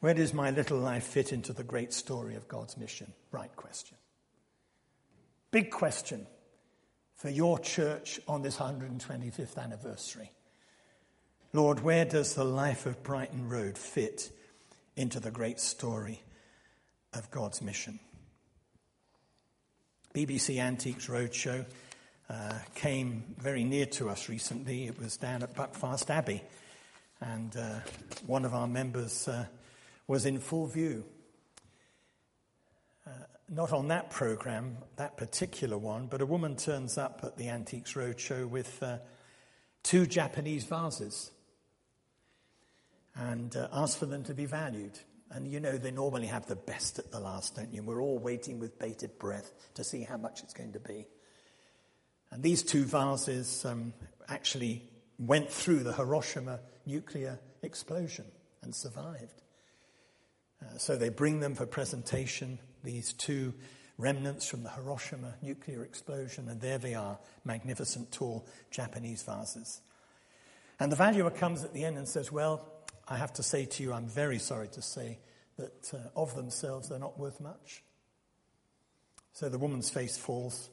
where 0.00 0.14
does 0.14 0.34
my 0.34 0.50
little 0.50 0.78
life 0.78 1.04
fit 1.04 1.32
into 1.32 1.52
the 1.52 1.64
great 1.64 1.92
story 1.92 2.34
of 2.34 2.48
God's 2.48 2.76
mission? 2.76 3.12
Right 3.30 3.54
question. 3.56 3.96
Big 5.50 5.70
question 5.70 6.26
for 7.16 7.30
your 7.30 7.58
church 7.58 8.20
on 8.28 8.42
this 8.42 8.56
125th 8.56 9.56
anniversary. 9.56 10.30
Lord, 11.52 11.80
where 11.80 12.04
does 12.04 12.34
the 12.34 12.44
life 12.44 12.84
of 12.86 13.02
Brighton 13.02 13.48
Road 13.48 13.78
fit 13.78 14.30
into 14.96 15.20
the 15.20 15.30
great 15.30 15.60
story 15.60 16.22
of 17.12 17.30
God's 17.30 17.62
mission. 17.62 18.00
BBC 20.14 20.58
Antiques 20.58 21.08
Roadshow 21.08 21.66
uh, 22.30 22.58
came 22.74 23.22
very 23.38 23.62
near 23.62 23.86
to 23.86 24.08
us 24.08 24.28
recently. 24.28 24.86
It 24.86 24.98
was 24.98 25.18
down 25.18 25.42
at 25.42 25.54
Buckfast 25.54 26.08
Abbey, 26.08 26.42
and 27.20 27.54
uh, 27.56 27.80
one 28.26 28.46
of 28.46 28.54
our 28.54 28.66
members 28.66 29.28
uh, 29.28 29.44
was 30.06 30.26
in 30.26 30.38
full 30.38 30.66
view. 30.66 31.04
Uh, 33.06 33.10
not 33.48 33.72
on 33.72 33.88
that 33.88 34.10
program, 34.10 34.78
that 34.96 35.16
particular 35.16 35.78
one, 35.78 36.06
but 36.06 36.20
a 36.20 36.26
woman 36.26 36.56
turns 36.56 36.98
up 36.98 37.20
at 37.22 37.36
the 37.36 37.48
Antiques 37.48 37.94
Roadshow 37.94 38.48
with 38.48 38.82
uh, 38.82 38.98
two 39.82 40.06
Japanese 40.06 40.64
vases 40.64 41.30
and 43.14 43.56
uh, 43.56 43.68
asked 43.72 43.98
for 43.98 44.06
them 44.06 44.24
to 44.24 44.34
be 44.34 44.46
valued. 44.46 44.98
And 45.30 45.48
you 45.48 45.58
know, 45.58 45.76
they 45.76 45.90
normally 45.90 46.26
have 46.26 46.46
the 46.46 46.56
best 46.56 46.98
at 46.98 47.10
the 47.10 47.18
last, 47.18 47.56
don't 47.56 47.72
you? 47.72 47.82
We're 47.82 48.00
all 48.00 48.18
waiting 48.18 48.60
with 48.60 48.78
bated 48.78 49.18
breath 49.18 49.50
to 49.74 49.82
see 49.82 50.02
how 50.02 50.16
much 50.16 50.42
it's 50.42 50.54
going 50.54 50.72
to 50.72 50.80
be. 50.80 51.06
And 52.30 52.42
these 52.42 52.62
two 52.62 52.84
vases 52.84 53.64
um, 53.64 53.92
actually 54.28 54.82
went 55.18 55.50
through 55.50 55.82
the 55.82 55.92
Hiroshima 55.92 56.60
nuclear 56.84 57.40
explosion 57.62 58.26
and 58.62 58.74
survived. 58.74 59.42
Uh, 60.62 60.78
so 60.78 60.96
they 60.96 61.08
bring 61.08 61.40
them 61.40 61.54
for 61.54 61.66
presentation, 61.66 62.58
these 62.82 63.12
two 63.12 63.54
remnants 63.98 64.48
from 64.48 64.62
the 64.62 64.70
Hiroshima 64.70 65.34
nuclear 65.42 65.82
explosion, 65.82 66.48
and 66.48 66.60
there 66.60 66.78
they 66.78 66.94
are, 66.94 67.18
magnificent, 67.44 68.12
tall 68.12 68.46
Japanese 68.70 69.22
vases. 69.22 69.80
And 70.78 70.92
the 70.92 70.96
valuer 70.96 71.30
comes 71.30 71.64
at 71.64 71.72
the 71.72 71.84
end 71.84 71.96
and 71.96 72.08
says, 72.08 72.30
Well, 72.30 72.66
I 73.08 73.16
have 73.16 73.32
to 73.34 73.42
say 73.42 73.64
to 73.64 73.82
you, 73.82 73.92
I'm 73.92 74.08
very 74.08 74.38
sorry 74.38 74.68
to 74.68 74.82
say 74.82 75.18
that 75.56 75.92
uh, 75.94 76.20
of 76.20 76.34
themselves 76.34 76.88
they're 76.88 76.98
not 76.98 77.18
worth 77.18 77.40
much. 77.40 77.82
So 79.32 79.48
the 79.48 79.58
woman's 79.58 79.90
face 79.90 80.16
falls, 80.16 80.70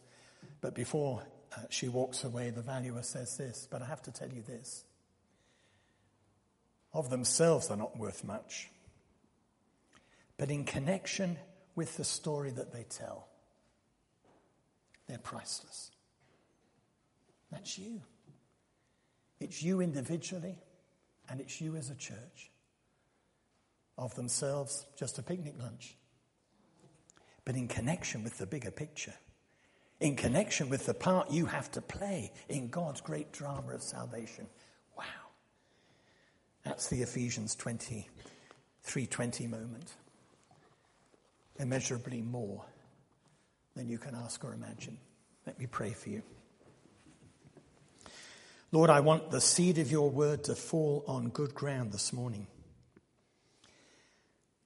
but 0.61 0.73
before 0.73 1.23
uh, 1.55 1.61
she 1.69 1.87
walks 1.87 2.23
away, 2.23 2.49
the 2.49 2.61
valuer 2.61 3.03
says 3.03 3.37
this, 3.37 3.67
but 3.69 3.81
I 3.81 3.85
have 3.85 4.01
to 4.03 4.11
tell 4.11 4.29
you 4.29 4.41
this. 4.41 4.83
Of 6.93 7.09
themselves, 7.09 7.67
they're 7.67 7.77
not 7.77 7.97
worth 7.97 8.23
much. 8.23 8.69
But 10.37 10.49
in 10.49 10.65
connection 10.65 11.37
with 11.75 11.97
the 11.97 12.03
story 12.03 12.51
that 12.51 12.73
they 12.73 12.83
tell, 12.83 13.27
they're 15.07 15.17
priceless. 15.17 15.91
That's 17.51 17.77
you. 17.77 18.01
It's 19.39 19.61
you 19.61 19.81
individually 19.81 20.57
and 21.29 21.39
it's 21.39 21.61
you 21.61 21.75
as 21.75 21.89
a 21.89 21.95
church. 21.95 22.51
Of 23.95 24.15
themselves, 24.15 24.87
just 24.97 25.19
a 25.19 25.23
picnic 25.23 25.53
lunch. 25.59 25.95
But 27.45 27.55
in 27.55 27.67
connection 27.67 28.23
with 28.23 28.37
the 28.39 28.47
bigger 28.47 28.71
picture, 28.71 29.13
in 29.99 30.15
connection 30.15 30.69
with 30.69 30.85
the 30.85 30.93
part 30.93 31.31
you 31.31 31.45
have 31.45 31.69
to 31.71 31.81
play 31.81 32.31
in 32.49 32.69
God's 32.69 33.01
great 33.01 33.31
drama 33.31 33.73
of 33.73 33.83
salvation. 33.83 34.47
Wow. 34.97 35.03
That's 36.63 36.87
the 36.87 37.01
Ephesians 37.03 37.55
20, 37.55 38.09
320 38.81 39.47
moment. 39.47 39.93
Immeasurably 41.59 42.21
more 42.21 42.65
than 43.75 43.89
you 43.89 43.97
can 43.97 44.15
ask 44.15 44.43
or 44.43 44.53
imagine. 44.53 44.97
Let 45.45 45.59
me 45.59 45.67
pray 45.67 45.91
for 45.91 46.09
you. 46.09 46.23
Lord, 48.71 48.89
I 48.89 49.01
want 49.01 49.29
the 49.29 49.41
seed 49.41 49.77
of 49.77 49.91
your 49.91 50.09
word 50.09 50.45
to 50.45 50.55
fall 50.55 51.03
on 51.07 51.29
good 51.29 51.53
ground 51.53 51.91
this 51.91 52.11
morning. 52.11 52.47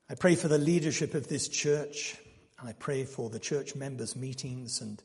I 0.10 0.15
pray 0.15 0.36
for 0.36 0.47
the 0.47 0.58
leadership 0.58 1.13
of 1.13 1.28
this 1.28 1.50
church 1.50 2.17
I 2.63 2.73
pray 2.73 3.06
for 3.06 3.30
the 3.30 3.39
church 3.39 3.76
members' 3.76 4.15
meetings 4.15 4.82
and 4.82 5.02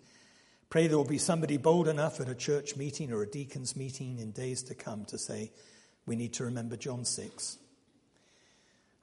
pray 0.71 0.87
there 0.87 0.97
will 0.97 1.05
be 1.05 1.19
somebody 1.19 1.59
bold 1.59 1.87
enough 1.87 2.19
at 2.19 2.29
a 2.31 2.35
church 2.35 2.77
meeting 2.77 3.13
or 3.13 3.23
a 3.23 3.29
deacon's 3.29 3.77
meeting 3.77 4.19
in 4.19 4.31
days 4.31 4.63
to 4.65 4.75
come 4.75 5.05
to 5.07 5.19
say, 5.19 5.53
we 6.07 6.17
need 6.17 6.33
to 6.35 6.45
remember 6.45 6.77
John 6.77 7.05
6. 7.05 7.59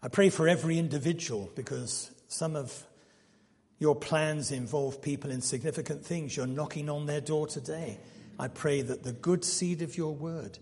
I 0.02 0.08
pray 0.08 0.30
for 0.32 0.48
every 0.48 0.80
individual 0.80 1.52
because 1.56 2.10
some 2.30 2.56
of 2.56 2.86
your 3.80 3.96
plans 3.96 4.52
involve 4.52 5.02
people 5.02 5.32
in 5.32 5.42
significant 5.42 6.06
things. 6.06 6.38
You're 6.38 6.48
knocking 6.48 6.89
on 6.89 7.08
their 7.08 7.22
door 7.22 7.48
today. 7.48 7.98
I 8.38 8.48
pray 8.48 8.82
that 8.82 9.04
the 9.04 9.13
good 9.13 9.44
seed 9.44 9.82
of 9.82 9.98
your 9.98 10.13
word 10.13 10.60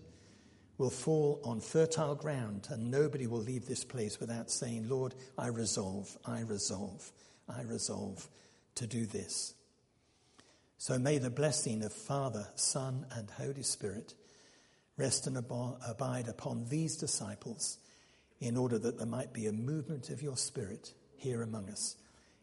will 0.78 0.90
fall 0.90 1.40
on 1.44 1.60
fertile 1.60 2.14
ground 2.14 2.68
and 2.70 2.90
nobody 2.90 3.26
will 3.26 3.40
leave 3.40 3.66
this 3.66 3.84
place 3.84 4.18
without 4.18 4.50
saying, 4.50 4.88
Lord, 4.88 5.14
I 5.36 5.48
resolve, 5.48 6.16
I 6.24 6.40
resolve, 6.40 7.12
I 7.48 7.62
resolve 7.62 8.26
to 8.76 8.86
do 8.86 9.04
this. 9.04 9.54
So 10.78 10.98
may 10.98 11.18
the 11.18 11.30
blessing 11.30 11.82
of 11.82 11.92
Father, 11.92 12.46
Son, 12.54 13.04
and 13.12 13.28
Holy 13.30 13.62
Spirit 13.62 14.14
rest 14.96 15.26
and 15.26 15.36
abide 15.36 16.28
upon 16.28 16.68
these 16.70 16.96
disciples 16.96 17.78
in 18.40 18.56
order 18.56 18.78
that 18.78 18.96
there 18.96 19.06
might 19.06 19.34
be 19.34 19.46
a 19.46 19.52
movement 19.52 20.08
of 20.08 20.22
your 20.22 20.36
Spirit 20.36 20.94
here 21.18 21.42
among 21.42 21.68
us. 21.70 21.96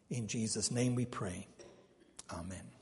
In 0.09 0.27
Jesus' 0.27 0.71
name 0.71 0.95
we 0.95 1.05
pray. 1.05 1.47
Amen. 2.31 2.74